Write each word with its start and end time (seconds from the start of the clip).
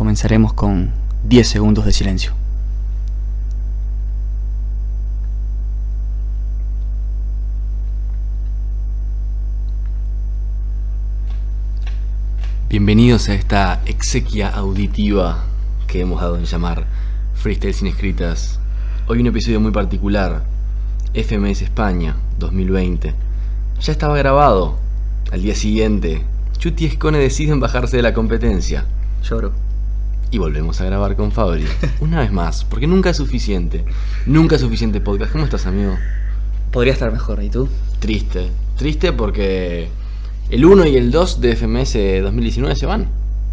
comenzaremos 0.00 0.54
con 0.54 0.92
10 1.24 1.46
segundos 1.46 1.84
de 1.84 1.92
silencio. 1.92 2.32
Bienvenidos 12.70 13.28
a 13.28 13.34
esta 13.34 13.82
exequia 13.84 14.48
auditiva 14.48 15.44
que 15.86 16.00
hemos 16.00 16.22
dado 16.22 16.38
en 16.38 16.46
llamar 16.46 16.86
Freestyle 17.34 17.74
sin 17.74 17.88
escritas. 17.88 18.58
Hoy 19.06 19.20
un 19.20 19.26
episodio 19.26 19.60
muy 19.60 19.70
particular, 19.70 20.44
FMS 21.12 21.60
España 21.60 22.16
2020. 22.38 23.12
Ya 23.82 23.92
estaba 23.92 24.16
grabado. 24.16 24.78
Al 25.30 25.42
día 25.42 25.54
siguiente, 25.54 26.24
Chuti 26.56 26.84
y 26.84 26.86
Escone 26.86 27.18
deciden 27.18 27.60
bajarse 27.60 27.98
de 27.98 28.02
la 28.02 28.14
competencia. 28.14 28.86
Lloro. 29.22 29.69
Y 30.30 30.38
volvemos 30.38 30.80
a 30.80 30.84
grabar 30.84 31.16
con 31.16 31.32
Fabri. 31.32 31.64
Una 32.00 32.20
vez 32.20 32.30
más, 32.32 32.64
porque 32.64 32.86
nunca 32.86 33.10
es 33.10 33.16
suficiente. 33.16 33.84
Nunca 34.26 34.54
es 34.56 34.60
suficiente 34.60 35.00
podcast. 35.00 35.32
¿Cómo 35.32 35.44
estás, 35.44 35.66
amigo? 35.66 35.96
Podría 36.70 36.92
estar 36.92 37.10
mejor, 37.12 37.42
¿y 37.42 37.50
tú? 37.50 37.68
Triste. 37.98 38.48
Triste 38.76 39.12
porque 39.12 39.88
el 40.50 40.64
1 40.64 40.86
y 40.86 40.96
el 40.96 41.10
2 41.10 41.40
de 41.40 41.56
FMS 41.56 42.22
2019 42.22 42.76
se 42.76 42.86
van. 42.86 43.08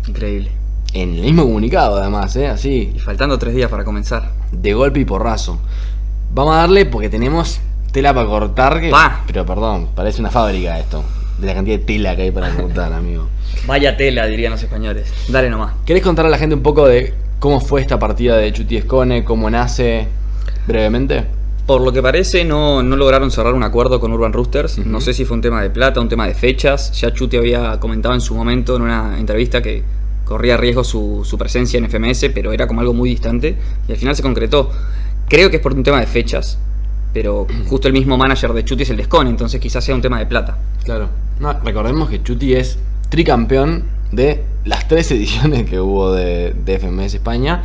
Increíble. 0.08 0.52
En 0.94 1.16
el 1.16 1.22
mismo 1.22 1.44
comunicado, 1.44 1.98
además, 1.98 2.36
¿eh? 2.36 2.48
Así, 2.48 2.94
Y 2.95 3.00
faltando 3.00 3.38
tres 3.39 3.55
días 3.55 3.70
para 3.70 3.84
comenzar. 3.84 4.31
de 4.52 4.73
golpe 4.73 5.00
y 5.00 5.05
porrazo. 5.05 5.59
Vamos 6.34 6.53
a 6.55 6.59
darle 6.59 6.86
porque 6.86 7.09
tenemos 7.09 7.59
tela 7.91 8.14
para 8.14 8.28
cortar. 8.28 8.80
Que, 8.80 8.89
Pa. 8.89 9.23
Pero 9.25 9.45
perdón, 9.45 9.89
parece 9.95 10.22
una 10.22 10.30
fábrica 10.30 10.80
esto. 10.80 11.03
De 11.37 11.45
la 11.47 11.53
cantidad 11.53 11.77
de 11.77 11.85
tela 11.85 12.15
que 12.15 12.23
hay 12.23 12.31
para 12.31 12.49
cortar, 12.55 12.93
amigo. 12.93 13.27
Vaya 13.67 13.95
tela, 13.95 14.25
dirían 14.25 14.51
los 14.51 14.63
españoles. 14.63 15.13
Dale 15.29 15.49
nomás. 15.49 15.73
¿Querés 15.85 16.01
contar 16.01 16.25
a 16.25 16.29
la 16.29 16.37
gente 16.37 16.55
un 16.55 16.63
poco 16.63 16.87
de 16.87 17.13
cómo 17.39 17.59
fue 17.59 17.81
esta 17.81 17.99
partida 17.99 18.37
de 18.37 18.51
Chuti 18.51 18.77
Escone? 18.77 19.23
¿Cómo 19.23 19.49
nace? 19.49 20.07
Brevemente. 20.67 21.25
Por 21.67 21.81
lo 21.81 21.91
que 21.91 22.02
parece, 22.02 22.45
no, 22.45 22.81
no 22.81 22.95
lograron 22.95 23.29
cerrar 23.29 23.53
un 23.53 23.63
acuerdo 23.63 23.99
con 23.99 24.11
Urban 24.13 24.33
Roosters. 24.33 24.79
No 24.79 25.02
sé 25.02 25.13
si 25.13 25.25
fue 25.25 25.35
un 25.35 25.41
tema 25.41 25.61
de 25.61 25.69
plata, 25.69 25.99
un 25.99 26.09
tema 26.09 26.25
de 26.25 26.33
fechas. 26.33 26.91
Ya 26.99 27.13
Chuti 27.13 27.38
había 27.38 27.79
comentado 27.79 28.16
en 28.16 28.22
su 28.22 28.33
momento 28.33 28.77
en 28.77 28.83
una 28.83 29.19
entrevista 29.19 29.61
que 29.61 29.83
corría 30.23 30.57
riesgo 30.57 30.83
su, 30.83 31.22
su 31.25 31.38
presencia 31.38 31.77
en 31.77 31.89
FMS, 31.89 32.31
pero 32.33 32.51
era 32.53 32.67
como 32.67 32.81
algo 32.81 32.94
muy 32.94 33.09
distante. 33.09 33.57
Y 33.88 33.91
al 33.91 33.97
final 33.97 34.16
se 34.16 34.23
concretó. 34.23 34.72
Creo 35.27 35.49
que 35.49 35.57
es 35.57 35.61
por 35.61 35.73
un 35.73 35.83
tema 35.83 35.99
de 35.99 36.07
fechas. 36.07 36.57
Pero 37.17 37.47
justo 37.67 37.87
el 37.87 37.95
mismo 37.95 38.15
manager 38.15 38.53
de 38.53 38.63
Chuti 38.63 38.83
es 38.83 38.91
el 38.91 38.97
Descon, 38.97 39.25
entonces 39.25 39.59
quizás 39.59 39.83
sea 39.83 39.95
un 39.95 40.03
tema 40.03 40.19
de 40.19 40.27
plata. 40.27 40.59
Claro. 40.83 41.09
No, 41.39 41.51
recordemos 41.63 42.09
que 42.09 42.21
Chuti 42.21 42.53
es 42.53 42.77
tricampeón 43.09 43.85
de 44.11 44.43
las 44.65 44.87
tres 44.87 45.09
ediciones 45.17 45.67
que 45.67 45.79
hubo 45.79 46.11
de, 46.13 46.53
de 46.53 46.77
FMS 46.77 47.15
España. 47.15 47.63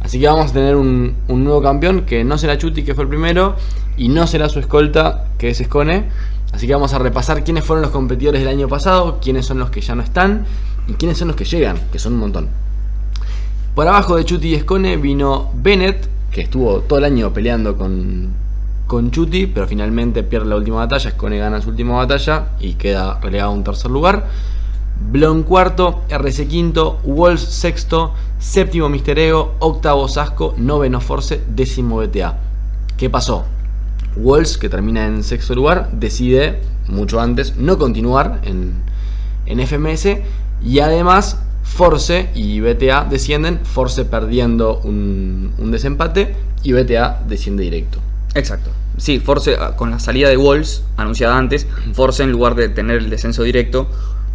Así 0.00 0.18
que 0.18 0.26
vamos 0.26 0.50
a 0.50 0.54
tener 0.54 0.76
un, 0.76 1.14
un 1.28 1.44
nuevo 1.44 1.60
campeón 1.60 2.06
que 2.06 2.24
no 2.24 2.38
será 2.38 2.56
Chuti, 2.56 2.84
que 2.84 2.94
fue 2.94 3.04
el 3.04 3.10
primero, 3.10 3.56
y 3.98 4.08
no 4.08 4.26
será 4.26 4.48
su 4.48 4.60
escolta, 4.60 5.26
que 5.36 5.50
es 5.50 5.60
Escone. 5.60 6.08
Así 6.54 6.66
que 6.66 6.72
vamos 6.72 6.94
a 6.94 6.98
repasar 6.98 7.44
quiénes 7.44 7.64
fueron 7.64 7.82
los 7.82 7.90
competidores 7.90 8.40
del 8.40 8.48
año 8.48 8.66
pasado, 8.66 9.18
quiénes 9.20 9.44
son 9.44 9.58
los 9.58 9.68
que 9.68 9.82
ya 9.82 9.94
no 9.94 10.02
están 10.02 10.46
y 10.88 10.94
quiénes 10.94 11.18
son 11.18 11.28
los 11.28 11.36
que 11.36 11.44
llegan, 11.44 11.76
que 11.92 11.98
son 11.98 12.14
un 12.14 12.20
montón. 12.20 12.48
Por 13.74 13.86
abajo 13.86 14.16
de 14.16 14.24
Chuti 14.24 14.48
y 14.48 14.54
Escone 14.54 14.96
vino 14.96 15.50
Bennett, 15.54 16.08
que 16.30 16.40
estuvo 16.40 16.80
todo 16.80 16.98
el 16.98 17.04
año 17.04 17.34
peleando 17.34 17.76
con, 17.76 18.45
con 18.86 19.10
Chuti, 19.10 19.46
pero 19.46 19.66
finalmente 19.66 20.22
pierde 20.22 20.48
la 20.48 20.56
última 20.56 20.76
batalla. 20.76 21.10
Escone 21.10 21.38
gana 21.38 21.60
su 21.60 21.70
última 21.70 21.94
batalla 21.94 22.50
y 22.60 22.74
queda 22.74 23.18
relegado 23.20 23.50
a 23.50 23.54
un 23.54 23.64
tercer 23.64 23.90
lugar. 23.90 24.28
Blon 25.10 25.42
cuarto, 25.42 26.04
RC 26.08 26.48
quinto, 26.48 27.00
Wolves 27.04 27.42
sexto, 27.42 28.14
séptimo 28.38 28.88
Mister 28.88 29.18
Ego, 29.18 29.54
octavo 29.58 30.08
Sasco, 30.08 30.54
noveno 30.56 31.00
Force, 31.00 31.42
décimo 31.54 31.98
BTA. 31.98 32.38
¿Qué 32.96 33.10
pasó? 33.10 33.44
Wolves, 34.16 34.56
que 34.56 34.70
termina 34.70 35.06
en 35.06 35.22
sexto 35.22 35.54
lugar, 35.54 35.90
decide 35.92 36.60
mucho 36.88 37.20
antes 37.20 37.56
no 37.56 37.76
continuar 37.76 38.40
en, 38.44 38.74
en 39.44 39.66
FMS 39.66 40.18
y 40.64 40.78
además 40.78 41.42
Force 41.62 42.30
y 42.34 42.60
BTA 42.60 43.04
descienden, 43.04 43.60
Force 43.64 44.04
perdiendo 44.06 44.78
un, 44.78 45.52
un 45.58 45.70
desempate 45.70 46.34
y 46.62 46.72
BTA 46.72 47.22
desciende 47.28 47.64
directo. 47.64 47.98
Exacto. 48.36 48.70
Sí, 48.98 49.18
Force, 49.18 49.56
ah, 49.58 49.76
con 49.76 49.90
la 49.90 49.98
salida 49.98 50.28
de 50.28 50.36
Wolves, 50.36 50.84
anunciada 50.96 51.36
antes, 51.36 51.66
Force 51.94 52.22
en 52.22 52.30
lugar 52.30 52.54
de 52.54 52.68
tener 52.68 52.98
el 52.98 53.10
descenso 53.10 53.42
directo, 53.42 53.88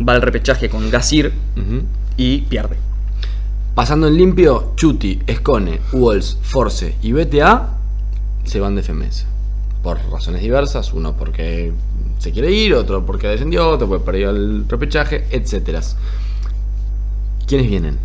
va 0.08 0.14
al 0.14 0.22
repechaje 0.22 0.70
con 0.70 0.90
Gasir 0.90 1.32
y 2.18 2.42
pierde. 2.42 2.78
Pasando 3.76 4.08
en 4.08 4.18
limpio, 4.18 4.74
Chuti, 4.76 5.22
Escone, 5.28 5.80
Wolves, 5.94 6.38
Force 6.42 6.96
y 7.02 7.14
BTA 7.14 7.78
se 8.44 8.60
van 8.60 8.76
de 8.76 8.84
FMS. 8.84 9.26
Por 9.84 10.00
razones 10.12 10.42
diversas, 10.42 10.94
uno 10.94 11.16
porque 11.16 11.72
se 12.20 12.32
quiere 12.32 12.52
ir, 12.52 12.74
otro 12.74 13.06
porque 13.06 13.28
descendió, 13.28 13.70
otro 13.70 13.88
porque 13.88 14.06
perdió 14.06 14.32
el 14.32 14.66
repechaje, 14.68 15.26
etc. 15.32 15.80
¿Quiénes 17.48 17.70
vienen? 17.70 17.98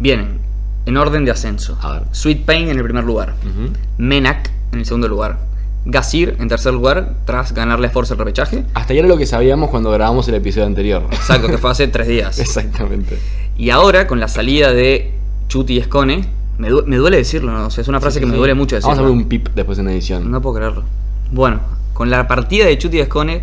Vienen 0.00 0.40
en 0.86 0.96
orden 0.96 1.24
de 1.24 1.30
ascenso. 1.30 1.78
A 1.82 1.92
ver. 1.92 2.02
Sweet 2.12 2.44
Pain 2.44 2.68
en 2.68 2.78
el 2.78 2.82
primer 2.82 3.04
lugar. 3.04 3.34
Ujú. 3.42 3.72
Menak 3.98 4.50
en 4.72 4.78
el 4.80 4.84
segundo 4.86 5.08
lugar. 5.08 5.38
Gasir 5.84 6.36
en 6.38 6.48
tercer 6.48 6.74
lugar 6.74 7.14
tras 7.24 7.54
ganarle 7.54 7.86
a 7.86 7.90
Force 7.90 8.12
el 8.12 8.18
repechaje. 8.18 8.64
Hasta 8.74 8.92
ahí 8.92 8.98
era 8.98 9.08
lo 9.08 9.16
que 9.16 9.26
sabíamos 9.26 9.70
cuando 9.70 9.90
grabamos 9.90 10.28
el 10.28 10.34
episodio 10.34 10.66
anterior. 10.66 11.02
Exacto, 11.10 11.46
que 11.48 11.56
fue 11.58 11.70
hace 11.70 11.88
tres 11.88 12.08
días. 12.08 12.38
Exactamente. 12.40 13.18
Y 13.56 13.70
ahora, 13.70 14.06
con 14.06 14.20
la 14.20 14.28
salida 14.28 14.72
de 14.72 15.12
Chuti 15.48 15.74
y 15.74 15.78
Escone, 15.78 16.28
me, 16.58 16.68
du- 16.68 16.84
me 16.86 16.96
duele 16.96 17.16
decirlo, 17.16 17.52
¿no? 17.52 17.66
O 17.66 17.70
sea, 17.70 17.82
es 17.82 17.88
una 17.88 18.00
frase 18.00 18.20
que 18.20 18.26
me 18.26 18.36
duele 18.36 18.54
mucho 18.54 18.76
decirlo. 18.76 18.96
Vamos 18.96 19.04
a 19.04 19.10
ver 19.10 19.22
un 19.22 19.28
pip 19.28 19.48
después 19.54 19.78
en 19.78 19.86
la 19.86 19.92
edición. 19.92 20.30
No 20.30 20.42
puedo 20.42 20.56
creerlo. 20.56 20.84
Bueno, 21.32 21.60
con 21.94 22.10
la 22.10 22.26
partida 22.28 22.66
de 22.66 22.76
Chuti 22.76 22.98
y 22.98 23.00
Escone, 23.00 23.40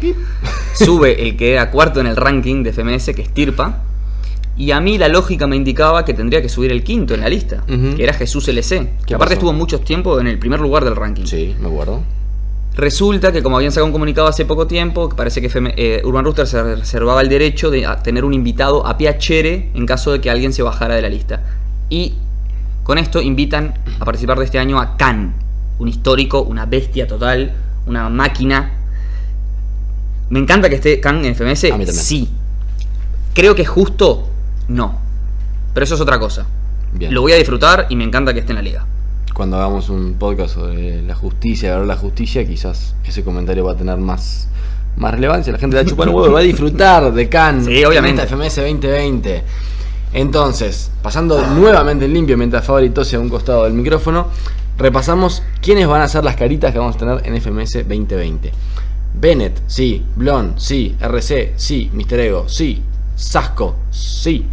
sube 0.73 1.27
el 1.27 1.35
que 1.37 1.53
era 1.53 1.71
cuarto 1.71 1.99
en 1.99 2.07
el 2.07 2.15
ranking 2.15 2.63
de 2.63 2.73
FMS, 2.73 3.11
que 3.15 3.21
es 3.23 3.29
Tirpa. 3.33 3.79
Y 4.57 4.71
a 4.71 4.79
mí 4.79 4.97
la 4.97 5.09
lógica 5.09 5.47
me 5.47 5.55
indicaba 5.55 6.05
que 6.05 6.13
tendría 6.13 6.41
que 6.41 6.47
subir 6.49 6.71
el 6.71 6.83
quinto 6.83 7.13
en 7.13 7.21
la 7.21 7.29
lista, 7.29 7.63
que 7.67 8.01
era 8.01 8.13
Jesús 8.13 8.47
LC. 8.47 8.69
Que 8.69 9.05
¿Qué 9.05 9.15
aparte 9.15 9.35
pasó? 9.35 9.47
estuvo 9.47 9.53
mucho 9.53 9.79
tiempo 9.79 10.19
en 10.19 10.27
el 10.27 10.39
primer 10.39 10.61
lugar 10.61 10.85
del 10.85 10.95
ranking. 10.95 11.25
Sí, 11.25 11.55
me 11.59 11.67
acuerdo. 11.67 12.01
Resulta 12.75 13.31
que 13.31 13.41
como 13.41 13.55
habían 13.55 13.71
sacado 13.71 13.85
un 13.85 13.93
comunicado 13.93 14.27
hace 14.27 14.43
poco 14.45 14.67
tiempo, 14.67 15.07
parece 15.09 15.39
que 15.39 15.47
FM 15.47 15.73
eh, 15.77 16.01
Urban 16.03 16.25
Rooster 16.25 16.45
se 16.45 16.61
reservaba 16.75 17.21
el 17.21 17.29
derecho 17.29 17.71
de 17.71 17.87
tener 18.03 18.25
un 18.25 18.33
invitado 18.33 18.85
a 18.85 18.97
Piacere 18.97 19.71
en 19.73 19.85
caso 19.85 20.11
de 20.11 20.19
que 20.19 20.29
alguien 20.29 20.51
se 20.51 20.61
bajara 20.61 20.95
de 20.95 21.01
la 21.01 21.09
lista. 21.09 21.41
Y 21.89 22.15
con 22.83 22.97
esto 22.97 23.21
invitan 23.21 23.73
a 23.99 24.03
participar 24.03 24.39
de 24.39 24.45
este 24.45 24.59
año 24.59 24.79
a 24.79 24.97
Khan, 24.97 25.33
un 25.79 25.87
histórico, 25.87 26.41
una 26.41 26.65
bestia 26.65 27.07
total, 27.07 27.53
una 27.87 28.09
máquina. 28.09 28.73
Me 30.29 30.39
encanta 30.39 30.69
que 30.69 30.75
esté 30.75 30.99
Khan 30.99 31.23
en 31.23 31.33
FMS. 31.33 31.63
A 31.71 31.77
mí 31.77 31.85
también. 31.85 31.95
Sí. 31.95 32.29
Creo 33.33 33.55
que 33.55 33.61
es 33.61 33.69
justo, 33.69 34.29
no. 34.67 34.99
Pero 35.73 35.83
eso 35.83 35.95
es 35.95 36.01
otra 36.01 36.19
cosa. 36.19 36.45
Bien. 36.93 37.13
Lo 37.13 37.21
voy 37.21 37.33
a 37.33 37.35
disfrutar 37.35 37.87
y 37.89 37.95
me 37.95 38.03
encanta 38.03 38.33
que 38.33 38.39
esté 38.39 38.53
en 38.53 38.57
la 38.57 38.61
liga. 38.61 38.85
Cuando 39.33 39.57
hagamos 39.57 39.89
un 39.89 40.13
podcast 40.13 40.55
sobre 40.55 41.01
la 41.01 41.13
justicia, 41.13 41.77
ver 41.77 41.85
la 41.85 41.97
justicia, 41.97 42.47
quizás 42.47 42.95
ese 43.03 43.23
comentario 43.23 43.65
va 43.65 43.73
a 43.73 43.75
tener 43.75 43.97
más, 43.97 44.47
más 44.95 45.13
relevancia. 45.13 45.51
La 45.51 45.59
gente 45.59 45.75
va 45.75 45.81
a 45.81 45.85
chupar 45.85 46.07
huevo, 46.07 46.31
va 46.31 46.39
a 46.39 46.43
disfrutar 46.43 47.13
de 47.13 47.27
Cannes. 47.27 47.65
Sí, 47.65 47.83
obviamente. 47.83 48.25
FMS 48.25 48.55
2020. 48.55 49.43
Entonces, 50.13 50.91
pasando 51.01 51.45
nuevamente 51.45 52.05
en 52.05 52.13
limpio 52.13 52.37
mientras 52.37 52.63
Favorito 52.63 53.01
a 53.01 53.19
un 53.19 53.27
costado 53.27 53.65
del 53.65 53.73
micrófono, 53.73 54.27
repasamos 54.77 55.43
quiénes 55.61 55.87
van 55.87 56.01
a 56.01 56.07
ser 56.07 56.23
las 56.23 56.37
caritas 56.37 56.71
que 56.71 56.79
vamos 56.79 56.95
a 56.95 56.99
tener 56.99 57.21
en 57.25 57.35
FMS 57.41 57.73
2020. 57.85 58.53
Bennett, 59.13 59.61
sí. 59.67 60.05
Blon, 60.15 60.53
sí. 60.55 60.95
RC, 61.01 61.55
sí. 61.57 61.89
Mister 61.93 62.21
Ego, 62.21 62.47
sí. 62.47 62.81
Sasco, 63.15 63.75
sí. 63.91 64.45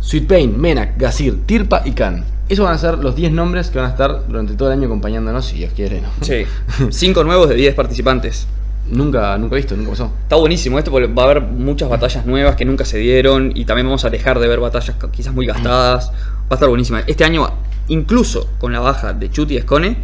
Sweet 0.00 0.26
Pain, 0.26 0.60
Menak, 0.60 0.98
Gasir, 0.98 1.46
Tirpa 1.46 1.82
y 1.84 1.92
Khan. 1.92 2.24
Esos 2.48 2.64
van 2.64 2.74
a 2.74 2.78
ser 2.78 2.98
los 2.98 3.16
10 3.16 3.32
nombres 3.32 3.70
que 3.70 3.78
van 3.78 3.88
a 3.88 3.90
estar 3.90 4.26
durante 4.26 4.54
todo 4.54 4.70
el 4.70 4.78
año 4.78 4.86
acompañándonos, 4.86 5.46
si 5.46 5.56
Dios 5.56 5.72
quiere. 5.74 6.02
¿no? 6.02 6.08
Sí. 6.20 6.44
Cinco 6.90 7.24
nuevos 7.24 7.48
de 7.48 7.54
10 7.54 7.74
participantes. 7.74 8.46
Nunca, 8.90 9.38
nunca 9.38 9.54
he 9.54 9.58
visto, 9.58 9.74
nunca 9.76 9.90
pasó. 9.90 10.12
Está 10.22 10.36
buenísimo 10.36 10.78
esto 10.78 10.90
porque 10.90 11.06
va 11.06 11.22
a 11.22 11.24
haber 11.24 11.40
muchas 11.40 11.88
batallas 11.88 12.26
nuevas 12.26 12.54
que 12.54 12.66
nunca 12.66 12.84
se 12.84 12.98
dieron 12.98 13.52
y 13.54 13.64
también 13.64 13.86
vamos 13.86 14.04
a 14.04 14.10
dejar 14.10 14.38
de 14.38 14.46
ver 14.46 14.60
batallas 14.60 14.94
quizás 15.10 15.32
muy 15.32 15.46
gastadas. 15.46 16.10
Va 16.10 16.48
a 16.50 16.54
estar 16.54 16.68
buenísima. 16.68 17.00
Este 17.06 17.24
año, 17.24 17.48
incluso 17.88 18.50
con 18.58 18.74
la 18.74 18.80
baja 18.80 19.14
de 19.14 19.30
Chuti 19.30 19.54
y 19.54 19.56
Escone, 19.56 19.96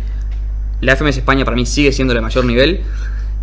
la 0.81 0.97
FMS 0.97 1.19
España 1.19 1.45
para 1.45 1.57
mí 1.57 1.67
sigue 1.67 1.93
siendo 1.93 2.15
la 2.15 2.23
mayor 2.23 2.47
nivel 2.47 2.81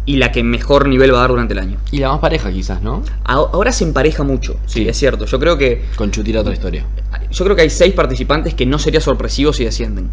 y 0.07 0.15
la 0.18 0.31
que 0.31 0.42
mejor 0.42 0.88
nivel 0.88 1.13
va 1.13 1.18
a 1.19 1.21
dar 1.21 1.30
durante 1.30 1.54
el 1.54 1.59
año. 1.59 1.77
Y 1.92 2.00
la 2.00 2.09
más 2.09 2.19
pareja 2.19 2.50
quizás, 2.51 2.81
¿no? 2.81 3.04
Ahora 3.25 3.71
se 3.71 3.83
empareja 3.83 4.24
mucho, 4.24 4.54
sí, 4.65 4.80
Sí. 4.83 4.88
es 4.89 4.98
cierto. 4.98 5.25
Yo 5.25 5.39
creo 5.39 5.57
que 5.57 5.83
Con 5.95 6.09
Chutira 6.12 6.42
otra 6.42 6.54
historia. 6.54 6.86
yo 7.30 7.44
creo 7.44 7.56
que 7.56 7.62
hay 7.63 7.69
seis 7.69 7.94
participantes 7.94 8.54
que 8.56 8.65
no 8.65 8.80
sería 8.80 9.01
sorpresivo 9.01 9.54
si 9.54 9.65
descienden. 9.65 10.09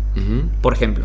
Por 0.61 0.75
ejemplo. 0.75 1.05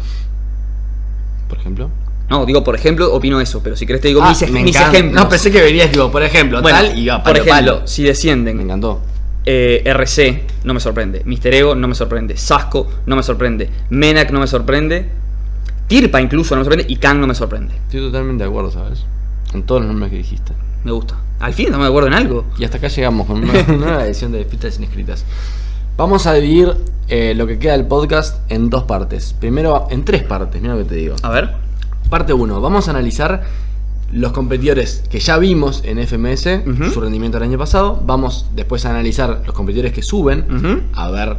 Por 1.48 1.58
ejemplo. 1.60 1.90
No, 2.30 2.46
digo 2.46 2.64
por 2.64 2.76
ejemplo, 2.76 3.12
opino 3.14 3.40
eso, 3.42 3.62
pero 3.64 3.76
si 3.76 3.86
querés 3.88 4.02
te 4.02 4.08
digo 4.10 4.22
Ah, 4.24 4.30
mis, 4.30 4.52
me 4.52 4.62
ejemplos. 4.70 5.14
No, 5.14 5.30
pensé 5.30 5.52
que 5.52 5.62
venías, 5.62 5.92
tipo, 5.92 6.12
por 6.12 6.22
ejemplo, 6.22 6.62
Bueno, 6.62 6.78
tal 6.78 6.98
y 6.98 7.08
por 7.10 7.32
ejemplo, 7.38 7.46
palo. 7.54 7.88
si 7.88 8.02
Me 8.04 8.10
descienden 8.10 8.60
encantó. 8.60 9.02
Eh, 9.46 9.82
RC 9.86 10.44
no 10.64 10.74
me 10.76 10.80
sorprende. 10.80 11.24
Mister 11.26 11.54
Ego 11.54 11.74
no 11.74 11.88
me 11.88 11.96
sorprende. 11.96 12.38
Sasco 12.38 12.88
no 13.08 13.16
me 13.16 13.24
sorprende. 13.24 13.70
Menak 13.90 14.30
no 14.32 14.40
me 14.40 14.48
sorprende. 14.48 15.10
Tirpa 15.90 16.22
incluso 16.22 16.56
no 16.56 16.60
me 16.60 16.66
sorprende. 16.66 16.94
Y 16.94 16.98
Kang 16.98 17.20
no 17.20 17.26
me 17.26 17.34
sorprende. 17.34 17.74
Estoy 17.76 18.00
totalmente 18.02 18.44
de 18.44 18.50
acuerdo, 18.50 18.70
¿sabes? 18.70 19.06
Con 19.52 19.64
todos 19.64 19.82
los 19.82 19.90
nombres 19.90 20.12
que 20.12 20.18
dijiste. 20.18 20.54
Me 20.84 20.92
gusta. 20.92 21.16
Al 21.40 21.54
fin 21.54 21.72
no 21.72 21.80
me 21.80 21.88
acuerdo 21.88 22.08
en 22.08 22.14
algo. 22.14 22.46
Y 22.60 22.64
hasta 22.64 22.78
acá 22.78 22.90
llegamos 22.90 23.26
con 23.26 23.44
una 23.44 23.64
nueva 23.68 24.06
edición 24.06 24.32
de 24.32 24.46
Pistas 24.46 24.78
Inescritas. 24.78 25.26
Vamos 25.98 26.28
a 26.28 26.34
dividir 26.36 26.76
eh, 27.08 27.34
lo 27.36 27.48
que 27.48 27.58
queda 27.58 27.72
del 27.74 27.88
podcast 27.88 28.40
en 28.52 28.70
dos 28.70 28.84
partes. 28.84 29.34
Primero, 29.34 29.88
en 29.90 30.06
tres 30.06 30.22
partes, 30.22 30.62
mira 30.62 30.76
lo 30.76 30.84
que 30.84 30.90
te 30.90 30.96
digo. 30.96 31.16
A 31.24 31.30
ver. 31.30 31.56
Parte 32.08 32.34
1, 32.34 32.62
vamos 32.62 32.88
a 32.88 32.92
analizar 32.92 33.44
los 34.12 34.32
competidores 34.32 35.04
que 35.10 35.20
ya 35.20 35.38
vimos 35.38 35.84
en 35.86 36.00
FMS, 36.00 36.92
su 36.92 37.02
rendimiento 37.02 37.38
el 37.38 37.44
año 37.44 37.58
pasado. 37.58 38.02
Vamos 38.06 38.48
después 38.56 38.86
a 38.86 38.92
analizar 38.92 39.42
los 39.46 39.54
competidores 39.54 39.92
que 39.92 40.02
suben, 40.02 40.88
a 40.94 41.10
ver 41.10 41.38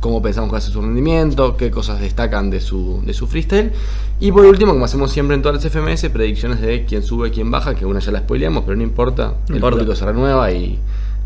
cómo 0.00 0.22
pensamos 0.22 0.50
que 0.50 0.56
hace 0.56 0.70
su 0.70 0.80
rendimiento, 0.80 1.56
qué 1.56 1.70
cosas 1.70 2.00
destacan 2.00 2.50
de 2.50 2.60
su, 2.60 3.02
de 3.04 3.12
su 3.14 3.26
freestyle. 3.26 3.72
Y 4.20 4.30
por 4.32 4.44
último, 4.44 4.72
como 4.72 4.84
hacemos 4.84 5.10
siempre 5.12 5.34
en 5.34 5.42
todas 5.42 5.62
las 5.62 5.72
FMS, 5.72 6.08
predicciones 6.10 6.60
de 6.60 6.84
quién 6.84 7.02
sube, 7.02 7.30
quién 7.30 7.50
baja, 7.50 7.74
que 7.74 7.84
una 7.86 8.00
ya 8.00 8.12
la 8.12 8.20
spoileamos, 8.20 8.64
pero 8.64 8.76
no 8.76 8.82
importa, 8.82 9.24
No 9.26 9.34
el 9.48 9.54
importa. 9.56 9.76
público 9.76 9.96
se 9.96 10.04
renueva 10.04 10.50
y 10.52 10.78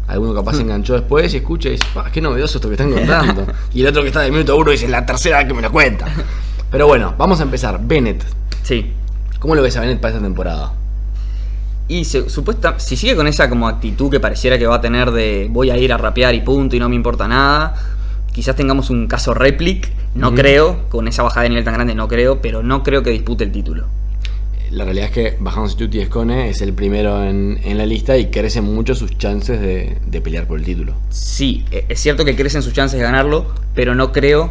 alguno 0.09 0.35
capaz 0.35 0.55
se 0.55 0.63
enganchó 0.63 0.95
después 0.95 1.33
y 1.35 1.39
escucha 1.39 1.69
y 1.69 1.73
dice, 1.73 1.85
"Pa, 1.95 2.11
qué 2.11 2.21
novedoso 2.21 2.59
esto 2.59 2.69
que 2.69 2.75
están 2.75 2.93
contando. 2.93 3.47
y 3.75 3.83
el 3.83 3.87
otro 3.89 4.03
que 4.03 4.09
está 4.09 4.21
de 4.21 4.31
minuto 4.31 4.57
uno 4.57 4.71
dice, 4.71 4.89
la 4.89 5.05
tercera 5.07 5.39
vez 5.39 5.47
que 5.49 5.55
me 5.55 5.63
lo 5.63 5.71
cuenta. 5.73 6.07
Pero 6.71 6.87
bueno, 6.87 7.15
vamos 7.19 7.41
a 7.41 7.43
empezar. 7.43 7.79
Bennett, 7.83 8.25
Sí. 8.63 8.93
¿cómo 9.39 9.55
lo 9.55 9.63
ves 9.63 9.77
a 9.77 9.81
Bennett 9.81 10.01
para 10.01 10.15
esta 10.15 10.25
temporada? 10.25 10.73
Y 11.89 12.05
se- 12.05 12.31
supuesta, 12.31 12.79
si 12.79 12.97
sigue 12.97 13.15
con 13.17 13.27
esa 13.27 13.49
como 13.51 13.69
actitud 13.69 14.11
que 14.11 14.21
pareciera 14.21 14.57
que 14.59 14.67
va 14.67 14.77
a 14.77 14.81
tener 14.81 15.11
de 15.11 15.49
voy 15.51 15.71
a 15.71 15.77
ir 15.77 15.93
a 15.93 15.99
rapear 15.99 16.35
y 16.35 16.41
punto 16.41 16.75
y 16.77 16.79
no 16.79 16.89
me 16.89 16.95
importa 16.97 17.29
nada, 17.29 17.75
quizás 18.33 18.57
tengamos 18.57 18.91
un 18.91 19.07
caso 19.07 19.35
réplic, 19.35 19.91
no 20.15 20.35
creo, 20.35 20.89
con 20.89 21.09
esa 21.09 21.23
bajada 21.23 21.45
de 21.45 21.51
nivel 21.51 21.65
tan 21.65 21.75
grande 21.75 21.95
no 21.95 22.09
creo, 22.09 22.41
pero 22.41 22.63
no 22.63 22.83
creo 22.83 23.03
que 23.03 23.11
dispute 23.11 23.45
el 23.45 23.53
título. 23.53 23.87
La 24.71 24.85
realidad 24.85 25.07
es 25.09 25.13
que 25.13 25.37
Bajamos 25.39 25.77
Chuti 25.77 26.01
Escone 26.01 26.49
es 26.49 26.63
el 26.63 26.73
primero 26.73 27.23
en, 27.25 27.61
en 27.63 27.77
la 27.77 27.85
lista 27.85 28.17
y 28.17 28.31
crecen 28.31 28.65
mucho 28.65 28.95
sus 28.95 29.19
chances 29.19 29.61
de, 29.61 29.99
de 30.07 30.21
pelear 30.23 30.47
por 30.47 30.59
el 30.59 30.65
título. 30.65 30.95
Sí, 31.11 31.67
e- 31.71 31.85
es 31.91 32.01
cierto 32.01 32.25
que 32.25 32.35
crecen 32.35 32.63
sus 32.63 32.73
chances 32.73 32.99
de 32.99 33.05
ganarlo, 33.05 33.53
pero 33.75 33.95
no 33.95 34.13
creo 34.13 34.51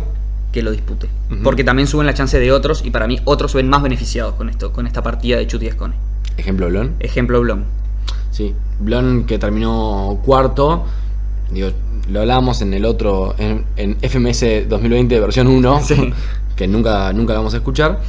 que 0.52 0.62
lo 0.62 0.70
dispute. 0.72 1.08
Porque 1.44 1.64
también 1.64 1.88
suben 1.88 2.06
las 2.06 2.16
chances 2.16 2.40
de 2.40 2.52
otros 2.52 2.84
y 2.86 2.92
para 2.92 3.08
mí 3.08 3.20
otros 3.24 3.52
se 3.54 3.58
ven 3.58 3.70
más 3.70 3.82
beneficiados 3.82 4.36
con 4.36 4.50
esto, 4.50 4.72
con 4.74 4.86
esta 4.86 5.02
partida 5.02 5.38
de 5.38 5.48
Chuti 5.48 5.66
Escone. 5.68 5.96
Ejemplo, 6.38 6.68
Blon. 6.68 6.94
Ejemplo 7.00 7.40
Blon. 7.42 7.64
Sí, 8.32 8.54
Blon 8.80 9.26
que 9.26 9.40
terminó 9.40 10.20
cuarto. 10.24 10.86
Digo, 11.52 11.70
lo 12.10 12.22
hablamos 12.22 12.62
en 12.62 12.74
el 12.74 12.86
otro, 12.86 13.36
en, 13.38 13.66
en 13.78 13.98
FMS 14.02 14.68
2020 14.70 15.20
versión 15.20 15.48
1, 15.48 15.82
Sí. 15.84 16.14
que 16.56 16.68
nunca, 16.68 17.12
nunca 17.14 17.34
vamos 17.34 17.54
a 17.54 17.58
escuchar. 17.58 18.00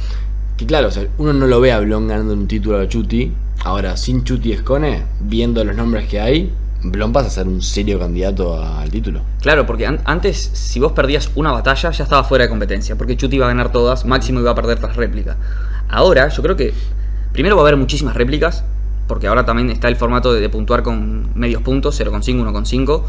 Que 0.57 0.65
claro, 0.65 0.87
o 0.87 0.91
sea, 0.91 1.07
uno 1.17 1.33
no 1.33 1.47
lo 1.47 1.59
ve 1.59 1.71
a 1.71 1.79
Blon 1.79 2.07
ganando 2.07 2.33
un 2.33 2.47
título 2.47 2.79
a 2.79 2.87
Chuti. 2.87 3.31
Ahora, 3.65 3.97
sin 3.97 4.23
Chuti 4.23 4.51
Escone, 4.51 5.03
viendo 5.21 5.63
los 5.63 5.75
nombres 5.75 6.07
que 6.07 6.19
hay, 6.19 6.51
Blon 6.83 7.11
pasa 7.13 7.27
a 7.27 7.31
ser 7.31 7.47
un 7.47 7.61
serio 7.61 7.97
candidato 7.97 8.61
al 8.61 8.89
título. 8.91 9.21
Claro, 9.41 9.65
porque 9.65 9.87
an- 9.87 10.01
antes, 10.05 10.51
si 10.53 10.79
vos 10.79 10.91
perdías 10.91 11.31
una 11.35 11.51
batalla, 11.51 11.91
ya 11.91 12.03
estaba 12.03 12.23
fuera 12.23 12.43
de 12.43 12.49
competencia. 12.49 12.95
Porque 12.97 13.15
Chuti 13.17 13.37
iba 13.37 13.45
a 13.45 13.49
ganar 13.49 13.71
todas, 13.71 14.05
Máximo 14.05 14.39
iba 14.41 14.51
a 14.51 14.55
perder 14.55 14.79
tras 14.79 14.95
réplica. 14.95 15.37
Ahora, 15.89 16.27
yo 16.29 16.43
creo 16.43 16.55
que 16.55 16.73
primero 17.31 17.55
va 17.55 17.61
a 17.63 17.65
haber 17.65 17.77
muchísimas 17.77 18.15
réplicas. 18.15 18.63
Porque 19.07 19.27
ahora 19.27 19.45
también 19.45 19.69
está 19.69 19.87
el 19.89 19.95
formato 19.95 20.33
de, 20.33 20.39
de 20.39 20.49
puntuar 20.49 20.83
con 20.83 21.37
medios 21.37 21.61
puntos, 21.61 21.99
0,5, 21.99 22.51
1,5. 22.51 23.03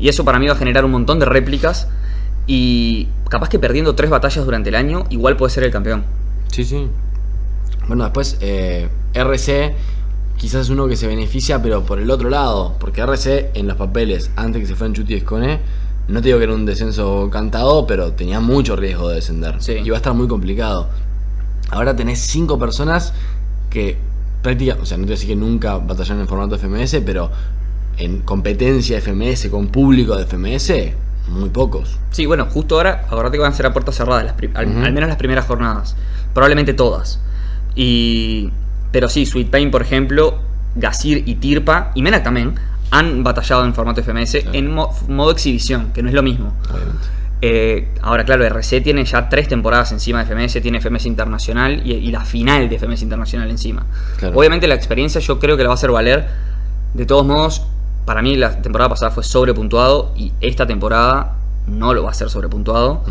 Y 0.00 0.08
eso 0.08 0.24
para 0.24 0.38
mí 0.38 0.46
va 0.46 0.54
a 0.54 0.56
generar 0.56 0.84
un 0.84 0.90
montón 0.90 1.18
de 1.18 1.26
réplicas. 1.26 1.88
Y 2.46 3.08
capaz 3.28 3.48
que 3.48 3.58
perdiendo 3.58 3.94
tres 3.94 4.10
batallas 4.10 4.44
durante 4.44 4.70
el 4.70 4.74
año, 4.74 5.04
igual 5.10 5.36
puede 5.36 5.50
ser 5.50 5.64
el 5.64 5.70
campeón. 5.70 6.04
Sí, 6.50 6.64
sí. 6.64 6.88
Bueno, 7.86 8.04
después 8.04 8.38
eh, 8.40 8.88
RC 9.14 9.74
quizás 10.36 10.62
es 10.62 10.70
uno 10.70 10.88
que 10.88 10.96
se 10.96 11.06
beneficia, 11.06 11.60
pero 11.62 11.82
por 11.84 11.98
el 11.98 12.10
otro 12.10 12.30
lado, 12.30 12.76
porque 12.78 13.02
RC 13.02 13.50
en 13.54 13.66
los 13.66 13.76
papeles, 13.76 14.30
antes 14.36 14.62
que 14.62 14.66
se 14.68 14.74
fueran 14.74 14.94
Chuti 14.94 15.14
y 15.14 15.16
Escone, 15.18 15.60
no 16.08 16.20
te 16.20 16.28
digo 16.28 16.38
que 16.38 16.44
era 16.44 16.54
un 16.54 16.64
descenso 16.64 17.28
cantado, 17.30 17.86
pero 17.86 18.12
tenía 18.12 18.40
mucho 18.40 18.76
riesgo 18.76 19.08
de 19.08 19.16
descender. 19.16 19.56
Sí. 19.62 19.72
Iba 19.84 19.96
a 19.96 19.98
estar 19.98 20.14
muy 20.14 20.26
complicado. 20.26 20.88
Ahora 21.70 21.94
tenés 21.96 22.20
cinco 22.20 22.58
personas 22.58 23.12
que 23.68 23.98
prácticamente, 24.42 24.82
o 24.82 24.86
sea, 24.86 24.98
no 24.98 25.04
te 25.04 25.10
decir 25.12 25.28
que 25.28 25.36
nunca 25.36 25.78
batallaron 25.78 26.20
en 26.20 26.28
formato 26.28 26.56
FMS, 26.58 26.96
pero 27.04 27.30
en 27.96 28.20
competencia 28.20 29.00
FMS 29.00 29.48
con 29.48 29.68
público 29.68 30.16
de 30.16 30.24
FMS, 30.26 30.72
muy 31.28 31.48
pocos. 31.50 31.98
Sí, 32.10 32.26
bueno, 32.26 32.46
justo 32.46 32.76
ahora, 32.76 33.04
acordate 33.06 33.36
que 33.36 33.42
van 33.42 33.52
a 33.52 33.56
ser 33.56 33.66
a 33.66 33.72
puertas 33.72 33.96
cerradas, 33.96 34.24
las 34.24 34.34
al, 34.54 34.84
al 34.84 34.92
menos 34.92 35.08
las 35.08 35.18
primeras 35.18 35.46
jornadas. 35.46 35.96
Probablemente 36.32 36.74
todas. 36.74 37.20
Y. 37.74 38.50
Pero 38.92 39.08
sí, 39.10 39.26
Sweet 39.26 39.50
Pain, 39.50 39.70
por 39.70 39.82
ejemplo, 39.82 40.38
Gasir 40.74 41.22
y 41.26 41.34
Tirpa, 41.36 41.90
y 41.94 42.00
Menak 42.02 42.22
también, 42.24 42.54
han 42.90 43.22
batallado 43.22 43.64
en 43.66 43.74
formato 43.74 44.02
FMS 44.02 44.32
Claro. 44.42 44.50
en 44.58 44.72
mo- 44.74 44.96
modo 45.08 45.30
exhibición, 45.30 45.92
que 45.92 46.02
no 46.02 46.08
es 46.08 46.14
lo 46.14 46.22
mismo. 46.22 46.54
Obviamente. 46.72 47.06
Eh, 47.40 47.88
ahora, 48.02 48.24
claro, 48.24 48.44
RC 48.44 48.80
tiene 48.80 49.04
ya 49.04 49.28
tres 49.28 49.48
temporadas 49.48 49.92
encima 49.92 50.24
de 50.24 50.26
FMS, 50.26 50.60
tiene 50.60 50.80
FMS 50.80 51.06
Internacional 51.06 51.82
y, 51.84 51.92
y 51.92 52.10
la 52.10 52.24
final 52.24 52.68
de 52.68 52.78
FMS 52.78 53.02
Internacional 53.02 53.50
encima. 53.50 53.86
Claro. 54.16 54.36
Obviamente 54.36 54.66
la 54.66 54.74
experiencia 54.74 55.20
yo 55.20 55.38
creo 55.38 55.56
que 55.56 55.62
la 55.62 55.68
va 55.68 55.74
a 55.74 55.76
hacer 55.76 55.90
valer. 55.90 56.26
De 56.94 57.06
todos 57.06 57.24
modos, 57.24 57.62
para 58.04 58.22
mí 58.22 58.36
la 58.36 58.60
temporada 58.60 58.88
pasada 58.90 59.10
fue 59.10 59.22
sobrepuntuado 59.22 60.12
y 60.16 60.32
esta 60.40 60.66
temporada 60.66 61.36
no 61.66 61.92
lo 61.94 62.02
va 62.02 62.10
a 62.10 62.14
ser 62.14 62.30
sobrepuntuado. 62.30 63.02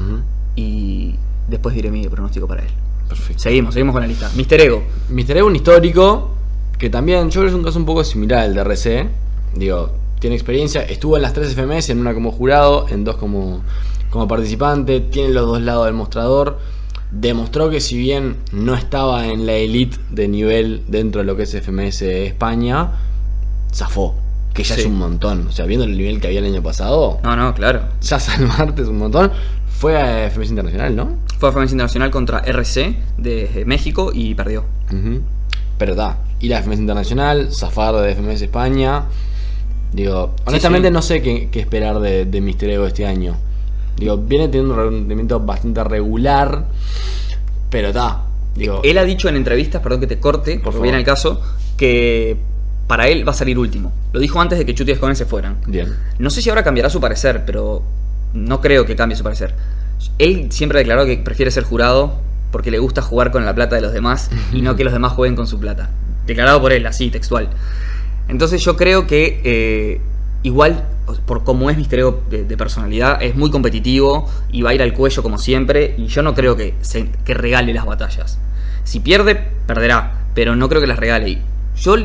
Y 0.55 1.15
después 1.47 1.75
diré 1.75 1.91
mi 1.91 2.07
pronóstico 2.07 2.47
para 2.47 2.63
él. 2.63 2.69
Perfecto. 3.07 3.43
Seguimos, 3.43 3.73
seguimos 3.73 3.93
con 3.93 4.01
la 4.01 4.07
lista. 4.07 4.29
Mister 4.35 4.59
Ego. 4.59 4.83
Mr. 5.09 5.37
Ego, 5.37 5.47
un 5.47 5.55
histórico, 5.55 6.31
que 6.77 6.89
también 6.89 7.29
yo 7.29 7.41
creo 7.41 7.43
que 7.43 7.49
es 7.49 7.55
un 7.55 7.63
caso 7.63 7.79
un 7.79 7.85
poco 7.85 8.03
similar 8.03 8.39
al 8.39 8.53
de 8.53 8.61
RC. 8.61 9.09
Digo, 9.55 9.91
tiene 10.19 10.35
experiencia, 10.35 10.81
estuvo 10.81 11.15
en 11.15 11.21
las 11.21 11.33
tres 11.33 11.53
FMS, 11.53 11.89
en 11.89 11.99
una 11.99 12.13
como 12.13 12.31
jurado, 12.31 12.87
en 12.89 13.03
dos 13.03 13.17
como, 13.17 13.61
como 14.09 14.27
participante, 14.27 14.99
tiene 15.01 15.29
los 15.29 15.45
dos 15.47 15.61
lados 15.61 15.85
del 15.85 15.95
mostrador. 15.95 16.59
Demostró 17.11 17.69
que 17.69 17.79
si 17.79 17.97
bien 17.97 18.37
no 18.51 18.75
estaba 18.75 19.27
en 19.27 19.45
la 19.45 19.53
elite 19.53 19.97
de 20.09 20.27
nivel 20.27 20.83
dentro 20.87 21.21
de 21.21 21.25
lo 21.25 21.35
que 21.37 21.43
es 21.43 21.55
FMS 21.55 22.01
España, 22.01 22.91
zafó, 23.73 24.15
que 24.53 24.63
ya 24.63 24.75
Sí. 24.75 24.81
es 24.81 24.87
un 24.87 24.97
montón. 24.97 25.47
O 25.47 25.51
sea, 25.51 25.65
viendo 25.65 25.85
el 25.85 25.97
nivel 25.97 26.19
que 26.19 26.27
había 26.27 26.39
el 26.39 26.45
año 26.45 26.61
pasado, 26.61 27.19
No, 27.23 27.35
no, 27.35 27.53
claro. 27.53 27.81
ya 28.01 28.19
salvarte 28.19 28.81
es 28.81 28.87
un 28.89 28.97
montón. 28.97 29.31
Fue 29.69 29.95
a 30.01 30.29
FMS 30.29 30.49
Internacional, 30.49 30.95
¿no? 30.95 31.17
Fue 31.39 31.49
a 31.49 31.51
FMS 31.51 31.71
Internacional 31.71 32.09
contra 32.11 32.39
RC 32.39 32.97
de 33.17 33.63
México 33.65 34.11
y 34.13 34.33
perdió. 34.33 34.65
Pero 35.77 35.93
da, 35.95 36.17
ir 36.39 36.55
a 36.55 36.61
FMS 36.63 36.79
Internacional, 36.79 37.53
zafar 37.53 37.95
de 37.95 38.15
FMS 38.15 38.41
España. 38.41 39.03
Digo, 39.93 40.33
honestamente 40.45 40.87
sí. 40.89 40.93
no 40.93 41.01
sé 41.01 41.21
qué, 41.21 41.49
qué 41.51 41.59
esperar 41.61 41.99
de, 41.99 42.25
de 42.25 42.41
Mister 42.41 42.69
Ego 42.69 42.85
este 42.87 43.05
año. 43.05 43.37
Digo, 43.97 44.17
viene 44.17 44.47
teniendo 44.47 44.75
un 44.75 44.79
rendimiento 44.79 45.39
bastante 45.39 45.83
regular, 45.83 46.65
pero 47.69 47.91
da. 47.91 48.23
Digo, 48.55 48.81
Él 48.83 48.97
ha 48.97 49.03
dicho 49.03 49.27
en 49.29 49.35
entrevistas, 49.35 49.81
perdón 49.81 49.99
que 49.99 50.07
te 50.07 50.19
corte, 50.19 50.59
Por 50.59 50.81
viene 50.81 50.97
el 50.97 51.03
caso, 51.03 51.41
que 51.75 52.37
para 52.87 53.07
él 53.09 53.27
va 53.27 53.31
a 53.31 53.35
salir 53.35 53.59
último. 53.59 53.91
Lo 54.13 54.19
dijo 54.19 54.39
antes 54.39 54.57
de 54.57 54.65
que 54.65 54.73
Chuti 54.73 54.91
y 54.91 54.93
Escones 54.93 55.17
se 55.17 55.25
fueran. 55.25 55.57
bien. 55.67 55.95
No 56.19 56.29
sé 56.29 56.41
si 56.41 56.49
ahora 56.49 56.63
cambiará 56.63 56.89
su 56.89 57.01
parecer, 57.01 57.43
pero 57.45 57.83
no 58.33 58.61
creo 58.61 58.85
que 58.85 58.95
cambie 58.95 59.15
su 59.17 59.23
parecer. 59.23 59.53
Él 60.17 60.51
siempre 60.51 60.77
ha 60.77 60.79
declarado 60.79 61.05
que 61.05 61.17
prefiere 61.17 61.51
ser 61.51 61.63
jurado 61.63 62.13
porque 62.51 62.71
le 62.71 62.79
gusta 62.79 63.01
jugar 63.01 63.31
con 63.31 63.45
la 63.45 63.53
plata 63.53 63.75
de 63.75 63.81
los 63.81 63.91
demás 63.91 64.29
y 64.53 64.61
no 64.61 64.75
que 64.75 64.83
los 64.83 64.93
demás 64.93 65.13
jueguen 65.13 65.35
con 65.35 65.47
su 65.47 65.59
plata. 65.59 65.89
Declarado 66.25 66.61
por 66.61 66.71
él, 66.71 66.85
así, 66.85 67.09
textual. 67.09 67.49
Entonces 68.27 68.63
yo 68.63 68.77
creo 68.77 69.05
que 69.05 69.41
eh, 69.43 70.01
igual, 70.43 70.85
por 71.25 71.43
cómo 71.43 71.69
es 71.69 71.77
Mister 71.77 71.99
Ego 71.99 72.23
de, 72.29 72.57
personalidad, 72.57 73.21
es 73.21 73.35
muy 73.35 73.51
competitivo 73.51 74.29
y 74.51 74.61
va 74.61 74.71
a 74.71 74.73
ir 74.73 74.81
al 74.81 74.93
cuello 74.93 75.23
como 75.23 75.37
siempre 75.37 75.95
y 75.97 76.07
yo 76.07 76.21
no 76.21 76.33
creo 76.33 76.55
que, 76.55 76.75
se, 76.81 77.09
que 77.25 77.33
regale 77.33 77.73
las 77.73 77.85
batallas. 77.85 78.39
Si 78.83 78.99
pierde, 78.99 79.35
perderá, 79.65 80.25
pero 80.33 80.55
no 80.55 80.69
creo 80.69 80.81
que 80.81 80.87
las 80.87 80.99
regale. 80.99 81.41
Yo, 81.77 81.95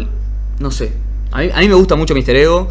no 0.59 0.71
sé, 0.71 0.93
a 1.31 1.41
mí, 1.41 1.51
a 1.53 1.59
mí 1.61 1.69
me 1.69 1.75
gusta 1.75 1.97
mucho 1.97 2.15
Mister 2.15 2.37
Ego. 2.37 2.69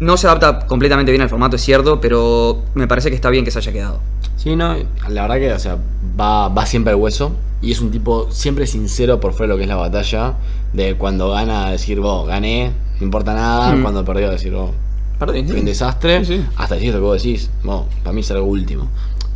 No 0.00 0.16
se 0.16 0.26
adapta 0.26 0.66
completamente 0.66 1.10
bien 1.12 1.22
al 1.22 1.28
formato, 1.28 1.56
es 1.56 1.62
cierto, 1.62 2.00
pero 2.00 2.62
me 2.74 2.86
parece 2.86 3.10
que 3.10 3.16
está 3.16 3.30
bien 3.30 3.44
que 3.44 3.50
se 3.50 3.58
haya 3.58 3.72
quedado. 3.72 4.00
Sí, 4.36 4.54
no, 4.54 4.76
la 5.08 5.22
verdad 5.22 5.36
que, 5.38 5.52
o 5.52 5.58
sea, 5.58 5.76
va, 6.18 6.48
va 6.48 6.66
siempre 6.66 6.92
al 6.92 6.98
hueso. 7.00 7.32
Y 7.60 7.72
es 7.72 7.80
un 7.80 7.90
tipo 7.90 8.28
siempre 8.30 8.68
sincero 8.68 9.18
por 9.18 9.32
fuera 9.32 9.48
de 9.48 9.54
lo 9.54 9.56
que 9.56 9.62
es 9.64 9.68
la 9.68 9.74
batalla. 9.76 10.34
De 10.72 10.94
cuando 10.94 11.30
gana 11.30 11.70
decir, 11.70 11.98
vos, 11.98 12.26
gané, 12.28 12.70
no 13.00 13.04
importa 13.04 13.34
nada. 13.34 13.74
Mm. 13.74 13.82
Cuando 13.82 14.04
perdió 14.04 14.30
decir, 14.30 14.52
vos, 14.52 14.70
Perdí, 15.18 15.42
fue 15.42 15.58
un 15.58 15.64
desastre. 15.64 16.24
Sí, 16.24 16.36
sí. 16.38 16.44
Hasta 16.56 16.76
decir 16.76 16.90
esto 16.90 17.00
que 17.00 17.04
vos 17.06 17.20
decís, 17.20 17.50
no, 17.64 17.86
para 18.04 18.12
mí 18.12 18.20
es 18.20 18.30
algo 18.30 18.46
último. 18.46 18.86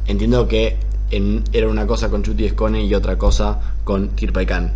Entiendo 0.06 0.46
que 0.46 0.76
en- 1.10 1.42
era 1.52 1.68
una 1.68 1.86
cosa 1.88 2.08
con 2.08 2.22
Chuti 2.22 2.44
Escone 2.44 2.84
y 2.84 2.94
otra 2.94 3.18
cosa 3.18 3.58
con 3.82 4.10
Khan. 4.46 4.70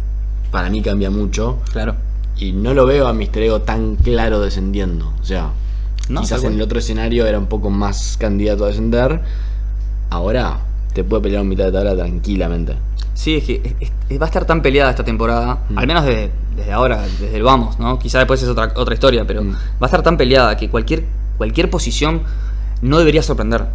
Para 0.50 0.68
mí 0.68 0.82
cambia 0.82 1.10
mucho. 1.10 1.58
Claro. 1.70 1.94
Y 2.36 2.50
no 2.50 2.74
lo 2.74 2.84
veo 2.86 3.06
a 3.06 3.12
Mister 3.12 3.44
Ego 3.44 3.60
tan 3.62 3.94
claro 3.94 4.40
descendiendo. 4.40 5.12
O 5.20 5.24
sea, 5.24 5.50
No, 6.08 6.20
Quizás 6.20 6.44
en 6.44 6.54
el 6.54 6.62
otro 6.62 6.78
escenario 6.78 7.26
era 7.26 7.38
un 7.38 7.46
poco 7.46 7.70
más 7.70 8.16
candidato 8.18 8.64
a 8.64 8.68
descender. 8.68 9.20
Ahora 10.10 10.60
te 10.94 11.04
puede 11.04 11.22
pelear 11.24 11.42
un 11.42 11.48
mitad 11.48 11.64
de 11.64 11.72
tabla 11.72 11.94
tranquilamente. 11.96 12.74
Sí, 13.14 13.36
es 13.36 13.44
que 13.44 13.74
es- 13.80 13.90
es- 14.10 14.20
va 14.20 14.24
a 14.26 14.28
estar 14.28 14.44
tan 14.44 14.62
peleada 14.62 14.90
esta 14.90 15.04
temporada, 15.04 15.60
Mm. 15.68 15.78
al 15.78 15.86
menos 15.86 16.04
desde, 16.04 16.30
desde 16.54 16.72
ahora, 16.72 17.02
desde 17.02 17.34
el 17.36 17.42
vamos, 17.42 17.78
¿no? 17.78 17.98
Quizá 17.98 18.18
después 18.18 18.42
es 18.42 18.48
otra, 18.48 18.72
otra 18.76 18.94
historia, 18.94 19.26
pero 19.26 19.42
Mm. 19.42 19.52
va 19.52 19.56
a 19.82 19.86
estar 19.86 20.02
tan 20.02 20.16
peleada 20.16 20.56
que 20.56 20.68
cualquier, 20.70 21.04
cualquier 21.38 21.70
posición 21.70 22.22
no 22.82 22.98
debería 22.98 23.22
sorprender. 23.22 23.66